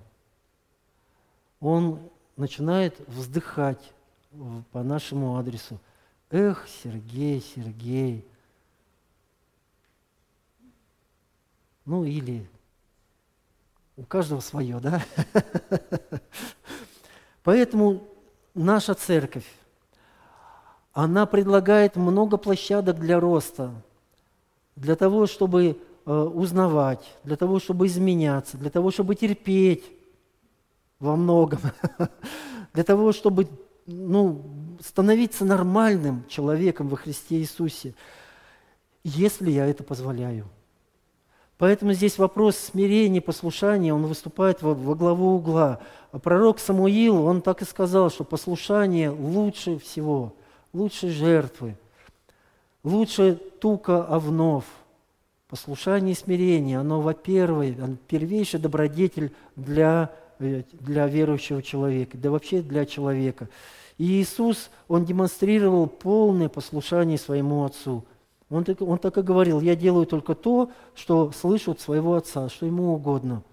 [1.59, 1.99] Он
[2.35, 3.93] начинает вздыхать
[4.71, 5.79] по нашему адресу.
[6.29, 8.27] Эх, Сергей, Сергей.
[11.85, 12.47] Ну или
[13.97, 15.03] у каждого свое, да?
[17.43, 18.03] Поэтому
[18.53, 19.45] наша церковь,
[20.93, 23.71] она предлагает много площадок для роста,
[24.75, 29.83] для того, чтобы э, узнавать, для того, чтобы изменяться, для того, чтобы терпеть
[30.99, 31.59] во многом,
[32.73, 33.47] для того, чтобы
[33.87, 34.45] ну,
[34.79, 37.95] становиться нормальным человеком во Христе Иисусе,
[39.03, 40.47] если я это позволяю.
[41.57, 45.79] Поэтому здесь вопрос смирения, послушания, он выступает во, во главу угла.
[46.11, 50.33] А пророк Самуил, он так и сказал, что послушание лучше всего,
[50.71, 51.75] лучше жертвы,
[52.83, 54.65] лучше тука овнов.
[55.49, 57.75] Послушание и смирение, оно, во-первых,
[58.07, 63.49] первейший добродетель для, э, для верующего человека, да вообще для человека–
[63.97, 68.03] и Иисус, Он демонстрировал полное послушание своему Отцу.
[68.49, 72.47] Он так, он так и говорил, я делаю только то, что слышу от своего Отца,
[72.49, 73.43] что Ему угодно.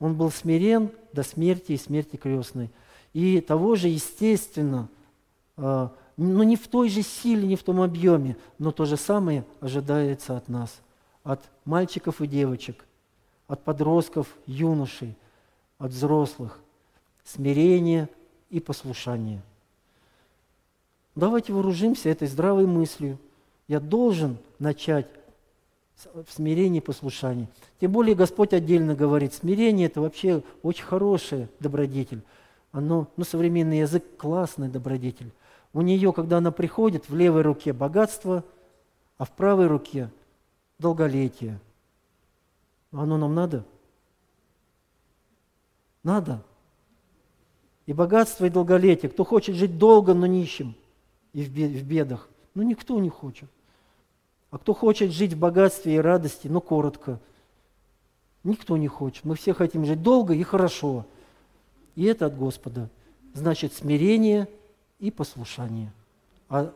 [0.00, 2.70] Он был смирен до смерти и смерти крестной.
[3.12, 4.88] И того же, естественно,
[5.56, 9.44] а, но не в той же силе, не в том объеме, но то же самое
[9.60, 10.80] ожидается от нас,
[11.22, 12.84] от мальчиков и девочек,
[13.46, 15.16] от подростков, юношей,
[15.78, 16.58] от взрослых.
[17.24, 18.08] Смирение–
[18.52, 19.42] и послушание.
[21.14, 23.18] Давайте вооружимся этой здравой мыслью.
[23.72, 25.06] Я должен начать
[26.04, 27.48] в смирении и послушании.
[27.80, 32.20] Тем более Господь отдельно говорит, смирение– это вообще очень хороший добродетель.
[32.70, 35.32] Оно, ну, современный язык– классный добродетель.
[35.72, 38.44] У нее, когда она приходит, в левой руке богатство,
[39.16, 40.10] а в правой руке–
[40.78, 41.58] долголетие.
[42.90, 43.64] Оно нам надо?
[46.02, 46.42] Надо
[47.86, 49.10] и богатство, и долголетие.
[49.10, 50.74] Кто хочет жить долго, но нищим
[51.32, 52.28] и в бедах?
[52.54, 53.48] Ну, никто не хочет.
[54.52, 57.18] А кто хочет жить в богатстве и радости, но коротко?
[58.44, 59.24] Никто не хочет.
[59.24, 61.06] Мы все хотим жить долго и хорошо.
[61.96, 62.90] И это от Господа.
[63.32, 64.46] Значит, смирение
[65.00, 65.90] и послушание.
[66.50, 66.70] А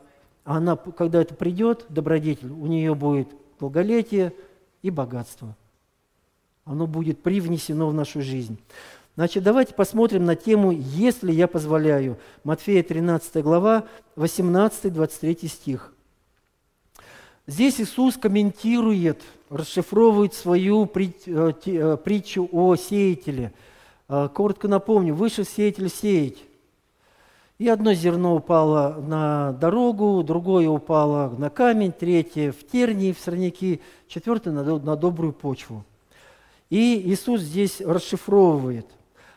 [0.45, 3.29] она, когда это придет, добродетель, у нее будет
[3.61, 4.33] долголетие
[4.81, 5.55] и богатство.
[6.65, 8.59] Оно будет привнесено в нашу жизнь.
[9.17, 12.17] Значит, давайте посмотрим на тему «Если я позволяю».
[12.43, 13.85] Матфея 13 глава,
[14.17, 15.93] 18-23 стих.
[17.49, 23.53] Здесь Иисус комментирует, расшифровывает свою э, э, притчу о сеятеле.
[24.09, 26.39] Э, коротко напомню, вышел сеятель сеять.
[27.59, 33.81] И одно зерно упало на дорогу, другое упало на камень, третье в тернии, в сорняки,
[34.09, 35.85] четвертое на, на добрую почву.
[36.69, 38.89] И Иисус здесь расшифровывает.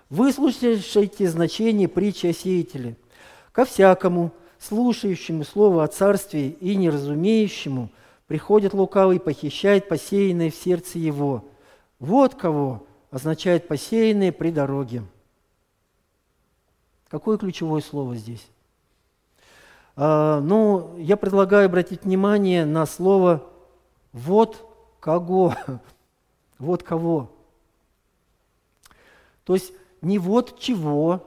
[0.09, 2.97] Выслушайте значение притчи о сеятеле.
[3.51, 7.89] Ко всякому, слушающему слово о царстве и неразумеющему,
[8.27, 11.45] приходит лукавый похищает посеянное в сердце его.
[11.99, 15.03] Вот кого означает посеянное при дороге.
[17.07, 18.45] Какое ключевое слово здесь?
[19.95, 23.43] А, ну, я предлагаю обратить внимание на слово
[24.13, 24.65] «вот
[24.99, 25.55] кого».
[26.59, 27.31] вот кого.
[29.43, 31.25] То есть не вот чего,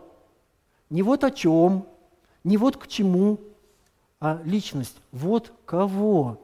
[0.89, 1.87] не вот о чем,
[2.45, 3.41] не вот к чему,
[4.21, 4.97] а личность.
[5.11, 6.41] Вот кого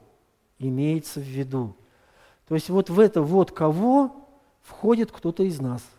[0.58, 1.74] имеется в виду.
[2.48, 4.28] То есть вот в это вот кого
[4.62, 5.82] входит кто-то из нас–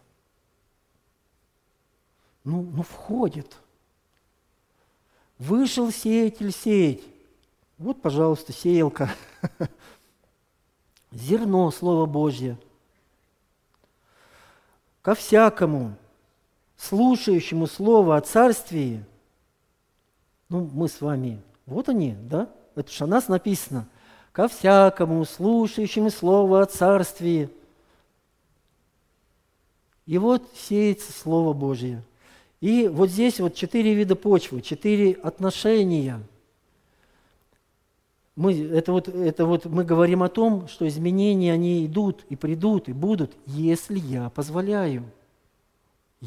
[2.50, 3.58] ну, ну входит.
[5.38, 7.04] Вышел сеятель сеять.
[7.78, 9.14] Вот, пожалуйста, сеялка.
[11.12, 12.58] Зерно, Слово Божье.
[15.02, 15.96] Ко всякому,
[16.76, 19.06] слушающему Слово о Царствии,
[20.50, 22.50] ну, мы с вами, вот они, да?
[22.76, 23.88] Это же о нас написано.
[24.32, 27.50] Ко всякому, слушающему Слово о Царствии.
[30.06, 32.04] И вот сеется Слово Божье–
[32.62, 36.22] и вот здесь вот четыре вида почвы, четыре отношения.
[38.36, 42.90] Мы, это, вот, это вот мы говорим о том, что изменения, они идут и придут,
[42.90, 45.04] и будут, если я позволяю.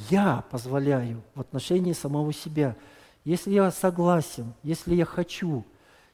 [0.08, 2.76] Я позволяю в отношении самого себя.
[3.24, 5.64] Если я согласен, если я хочу,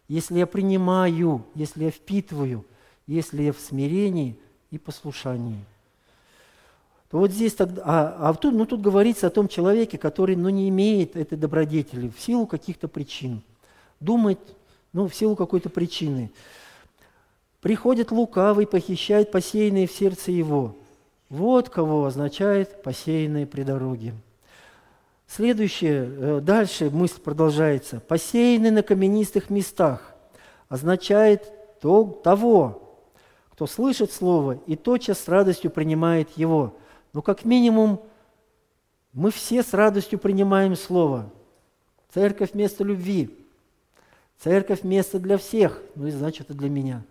[0.09, 2.65] если я принимаю, если я впитываю,
[3.07, 4.39] если я в смирении
[4.71, 5.65] и послушании–
[7.11, 10.51] то вот здесь тогда, а, а тут, ну, тут говорится о том человеке, который ну,
[10.51, 13.43] не имеет этой добродетели в силу каких-то причин.
[13.99, 14.39] Думает,
[14.93, 16.31] ну, в силу какой-то причины.
[17.63, 20.77] Приходит лукавый, похищает посеянные в сердце его.
[21.31, 24.13] Вот кого означает посеянные при дороге.
[25.29, 28.01] Следующее, э, дальше мысль продолжается.
[28.01, 30.15] Посеянный на каменистых местах
[30.69, 33.05] означает то, того,
[33.53, 36.75] кто слышит слово и тотчас с радостью принимает его–
[37.13, 38.01] но как минимум
[39.13, 41.31] мы все с радостью принимаем Слово.
[42.13, 43.37] Церковь– место любви.
[44.39, 47.03] Церковь– место для всех, ну и значит и для меня.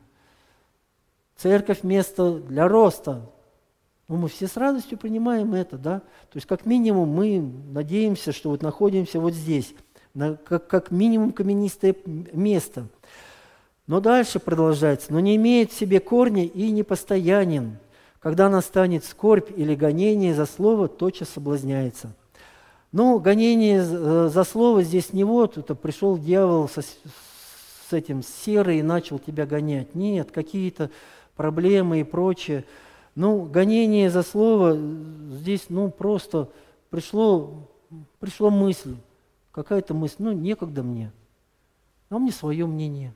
[1.36, 3.30] Церковь– место для роста.
[4.08, 6.00] Ну, мы все с радостью принимаем это, да?
[6.00, 7.42] То есть, как минимум, мы
[7.72, 9.74] надеемся, что вот находимся вот здесь,
[10.14, 12.88] на, как, как минимум каменистое место.
[13.86, 15.12] Но дальше продолжается.
[15.12, 17.78] Но не имеет в себе корня и непостоянен,
[18.20, 22.14] когда настанет скорбь или гонение за слово, тотчас соблазняется.
[22.94, 28.80] Ну, гонение э, за слово здесь не вот, это пришел дьявол со, с этим серой
[28.80, 29.96] и начал тебя гонять.
[29.96, 30.90] Нет, какие-то
[31.36, 32.64] проблемы и прочее.
[33.18, 34.78] Ну, гонение за слово
[35.32, 36.52] здесь, ну, просто
[36.92, 37.68] пришло,
[38.20, 38.96] пришло мысль,
[39.52, 41.12] какая-то мысль, ну, некогда мне.
[42.10, 43.14] А мне свое мнение.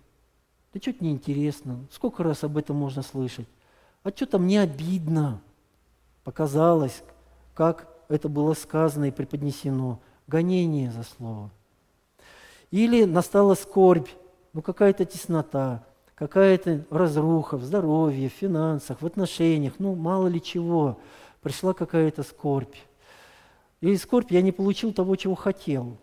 [0.73, 1.85] Да что-то неинтересно.
[1.91, 3.47] Сколько раз об этом можно слышать?
[4.03, 5.41] а что-то мне обидно.
[6.23, 7.03] Показалось,
[7.53, 9.99] как это было сказано и преподнесено.
[10.25, 11.51] Гонение за слово.
[12.71, 14.09] Или настала скорбь,
[14.53, 15.83] ну какая-то теснота,
[16.21, 20.99] какая-то разруха в здоровье, в финансах, в отношениях, ну мало ли чего.
[21.41, 22.75] Пришла какая-то скорбь.
[23.81, 25.97] И скорбь я не получил того, чего хотел.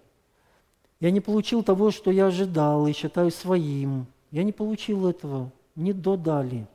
[0.99, 4.09] Я не получил того, что я ожидал и считаю своим.
[4.33, 6.67] Я не получил этого, не додали.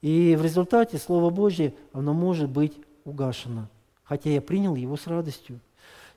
[0.00, 3.68] И в результате Слово Божье, оно может быть угашено,
[4.04, 5.58] хотя я принял его с радостью.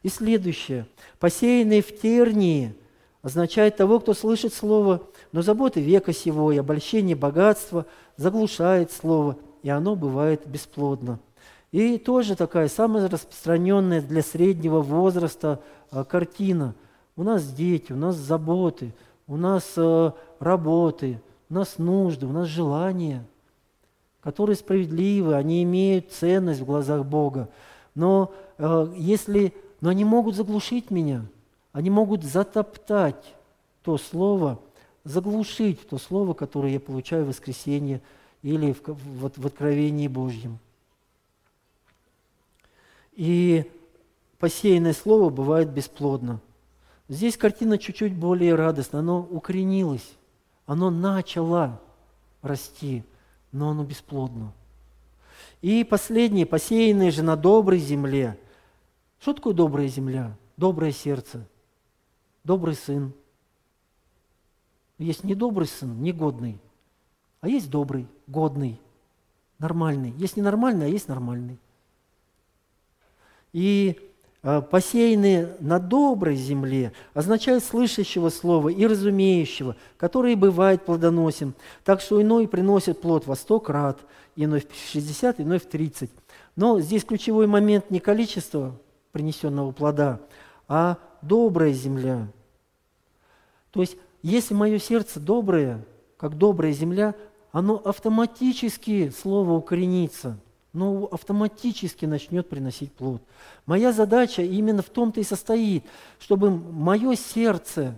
[0.03, 0.85] И следующее.
[1.17, 2.75] Посеянный в тернии
[3.23, 5.01] означает того, кто слышит Слово,
[5.31, 11.19] но заботы века сего и обольщение богатства заглушает Слово, и оно бывает бесплодно.
[11.71, 15.59] И тоже такая самая распространенная для среднего возраста
[15.89, 16.75] а, картина.
[17.15, 18.93] У нас дети, у нас заботы,
[19.25, 21.19] у нас а, работы,
[21.49, 23.25] у нас нужды, у нас желания–
[24.23, 27.49] которые справедливы, они имеют ценность в глазах Бога.
[27.93, 31.25] Но э, если, но они могут заглушить меня,
[31.73, 33.35] они могут затоптать
[33.81, 34.59] то слово,
[35.03, 38.01] заглушить то слово, которое я получаю в воскресенье
[38.43, 40.59] или в, в, в Откровении Божьем.
[43.13, 43.69] И
[44.39, 46.39] посеянное слово бывает бесплодно.
[47.09, 50.13] Здесь картина чуть-чуть более радостная, оно укоренилось,
[50.65, 51.81] оно начало
[52.41, 53.03] расти,
[53.51, 54.53] но оно бесплодно.
[55.61, 58.37] И последнее, посеянное же на доброй земле.
[59.19, 60.35] Что такое добрая земля?
[60.57, 61.45] Доброе сердце,
[62.43, 63.13] добрый сын.
[64.97, 66.59] Есть недобрый сын, негодный,
[67.41, 68.79] а есть добрый, годный,
[69.59, 70.11] нормальный.
[70.17, 71.57] Есть ненормальный, а есть нормальный.
[73.53, 73.99] И
[74.41, 81.53] а, посеянные на доброй земле означает слышащего слова и разумеющего, который бывает плодоносен,
[81.83, 83.99] так что иной приносит плод во сто крат,
[84.35, 86.09] иной в 60, иной в 30.
[86.55, 88.75] Но здесь ключевой момент не количество
[89.11, 90.19] принесенного плода,
[90.67, 90.97] а
[91.27, 92.27] добрая земля.
[93.71, 95.83] То есть, если мое сердце доброе,
[96.17, 97.15] как добрая земля,
[97.51, 100.37] оно автоматически, слово укоренится–
[100.73, 103.21] но автоматически начнет приносить плод.
[103.67, 105.85] Моя задача именно в том-то и состоит,
[106.19, 107.95] чтобы мое сердце,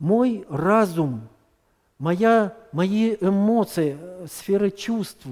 [0.00, 1.28] мой разум,
[1.98, 3.96] моя, мои эмоции,
[4.26, 5.24] сфера чувств,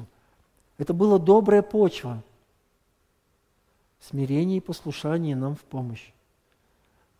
[0.78, 2.22] это была добрая почва.
[4.00, 6.12] Смирение и послушание нам в помощь.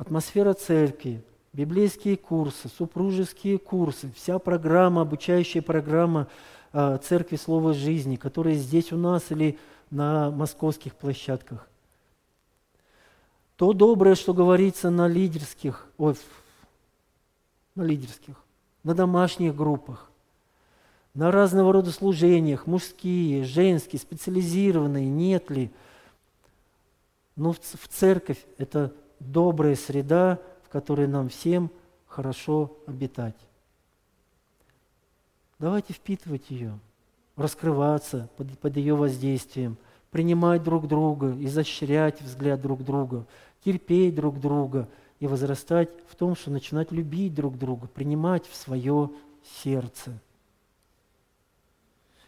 [0.01, 1.23] Атмосфера церкви,
[1.53, 6.27] библейские курсы, супружеские курсы, вся программа, обучающая программа–
[6.73, 9.59] а, церкви Слова Жизни, которые здесь у нас или
[9.91, 11.69] на московских площадках.
[13.57, 16.15] То доброе, что говорится на лидерских, ой,
[17.75, 18.37] на лидерских,
[18.85, 20.11] на домашних группах,
[21.13, 25.73] на разного рода служениях, мужские, женские, специализированные, нет ли.
[27.35, 31.71] Но в церковь– это добрая среда, в которой нам всем
[32.07, 33.37] хорошо обитать.
[35.59, 36.79] Давайте впитывать ее,
[37.37, 39.77] раскрываться под, под ее воздействием,
[40.11, 43.27] принимать друг друга, изощрять взгляд друг друга,
[43.65, 44.89] терпеть друг друга
[45.21, 49.11] и возрастать в том, что начинать любить друг друга, принимать в свое
[49.63, 50.19] сердце.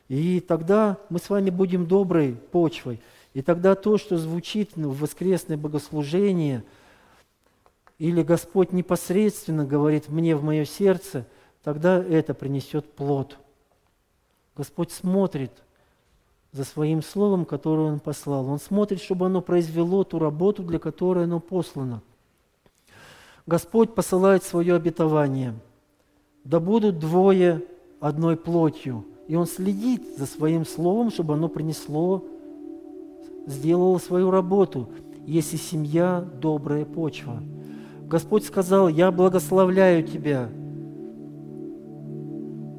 [0.08, 3.00] И тогда мы с вами будем доброй почвой.
[3.32, 6.64] И тогда то, что звучит в воскресное богослужение,
[7.98, 11.26] или Господь непосредственно говорит мне в мое сердце–
[11.62, 13.38] тогда это принесет плод.
[14.56, 15.52] Господь смотрит
[16.52, 18.48] за своим словом, которое Он послал.
[18.48, 22.02] Он смотрит, чтобы оно произвело ту работу, для которой оно послано.
[23.46, 25.54] Господь посылает свое обетование.
[26.44, 27.64] Да будут двое
[28.00, 29.06] одной плотью.
[29.28, 32.24] И Он следит за своим словом, чтобы оно принесло,
[33.46, 34.88] сделало свою работу,
[35.26, 37.42] если семья– добрая почва.
[38.12, 40.48] Господь сказал, я благословляю тебя–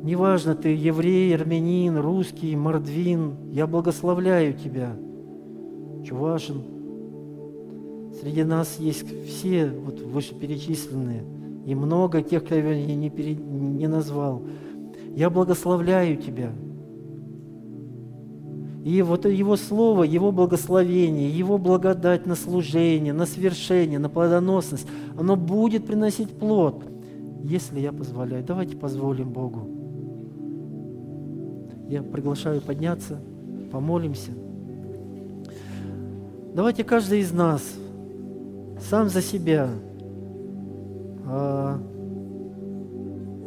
[0.03, 4.97] Неважно, ты еврей, армянин, русский, мордвин, я благословляю тебя,
[6.05, 6.61] чувашин.
[8.19, 11.23] Среди нас есть все вот вышеперечисленные,
[11.65, 14.43] и много тех, кто я не, пере, не назвал.
[15.15, 16.51] Я благословляю тебя.
[18.83, 24.87] И вот Его Слово, Его благословение, Его благодать на служение, на свершение, на плодоносность,
[25.17, 26.83] оно будет приносить плод,
[27.43, 28.43] если я позволяю.
[28.43, 29.69] Давайте позволим Богу.
[31.87, 33.19] Я приглашаю подняться,
[33.71, 34.31] помолимся.
[36.53, 37.61] Давайте каждый из нас
[38.89, 39.69] сам за себя
[41.25, 41.77] э,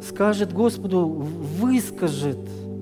[0.01, 2.39] скажет Господу, выскажет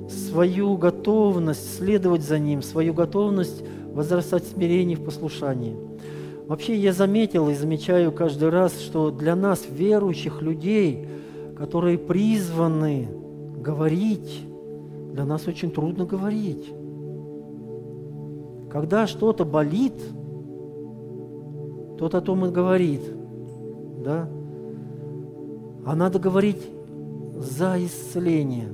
[0.09, 3.63] свою готовность следовать за Ним, свою готовность
[3.93, 5.75] возрастать в смирении, в послушании.
[6.47, 11.07] Вообще я заметил и замечаю каждый раз, что для нас, верующих людей,
[11.57, 13.07] которые призваны
[13.57, 14.45] говорить
[15.15, 16.73] для нас очень трудно говорить.
[18.69, 19.93] Когда что-то болит,
[21.97, 23.01] тот о том и говорит.
[24.03, 24.27] Да?
[25.85, 26.61] А надо говорить
[27.37, 28.67] за исцеление.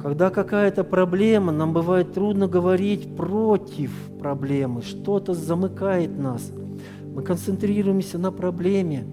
[0.00, 4.82] Когда какая-то проблема, нам бывает трудно говорить против проблемы.
[4.82, 6.52] Что-то замыкает нас.
[7.14, 9.04] Мы концентрируемся на проблеме.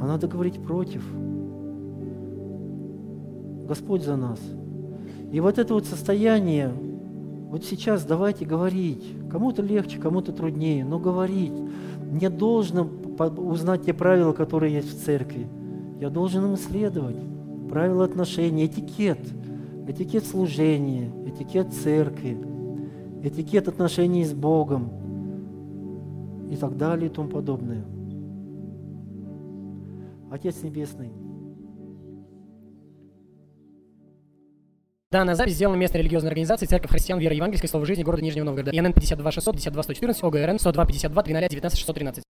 [0.00, 1.04] А надо говорить против–
[3.70, 4.40] Господь за нас.
[5.30, 6.72] И вот это вот состояние,
[7.50, 9.04] вот сейчас давайте говорить.
[9.30, 11.52] Кому-то легче, кому-то труднее, но говорить.
[12.10, 12.90] Мне должно
[13.36, 15.46] узнать те правила, которые есть в церкви.
[16.00, 17.14] Я должен им исследовать.
[17.70, 19.20] Правила отношений, этикет.
[19.86, 22.36] Этикет служения, этикет церкви,
[23.24, 24.90] этикет отношений с Богом
[26.50, 27.84] и так далее и тому подобное.
[30.30, 31.10] Отец Небесный,
[35.10, 38.70] Данная запись сделана местной религиозной организацией Церковь Христиан Веры Евангельской Слова Жизни города Нижнего Новгорода.
[38.70, 42.22] ИНН 52 600 52 114 ОГРН 102 52 300 19 613.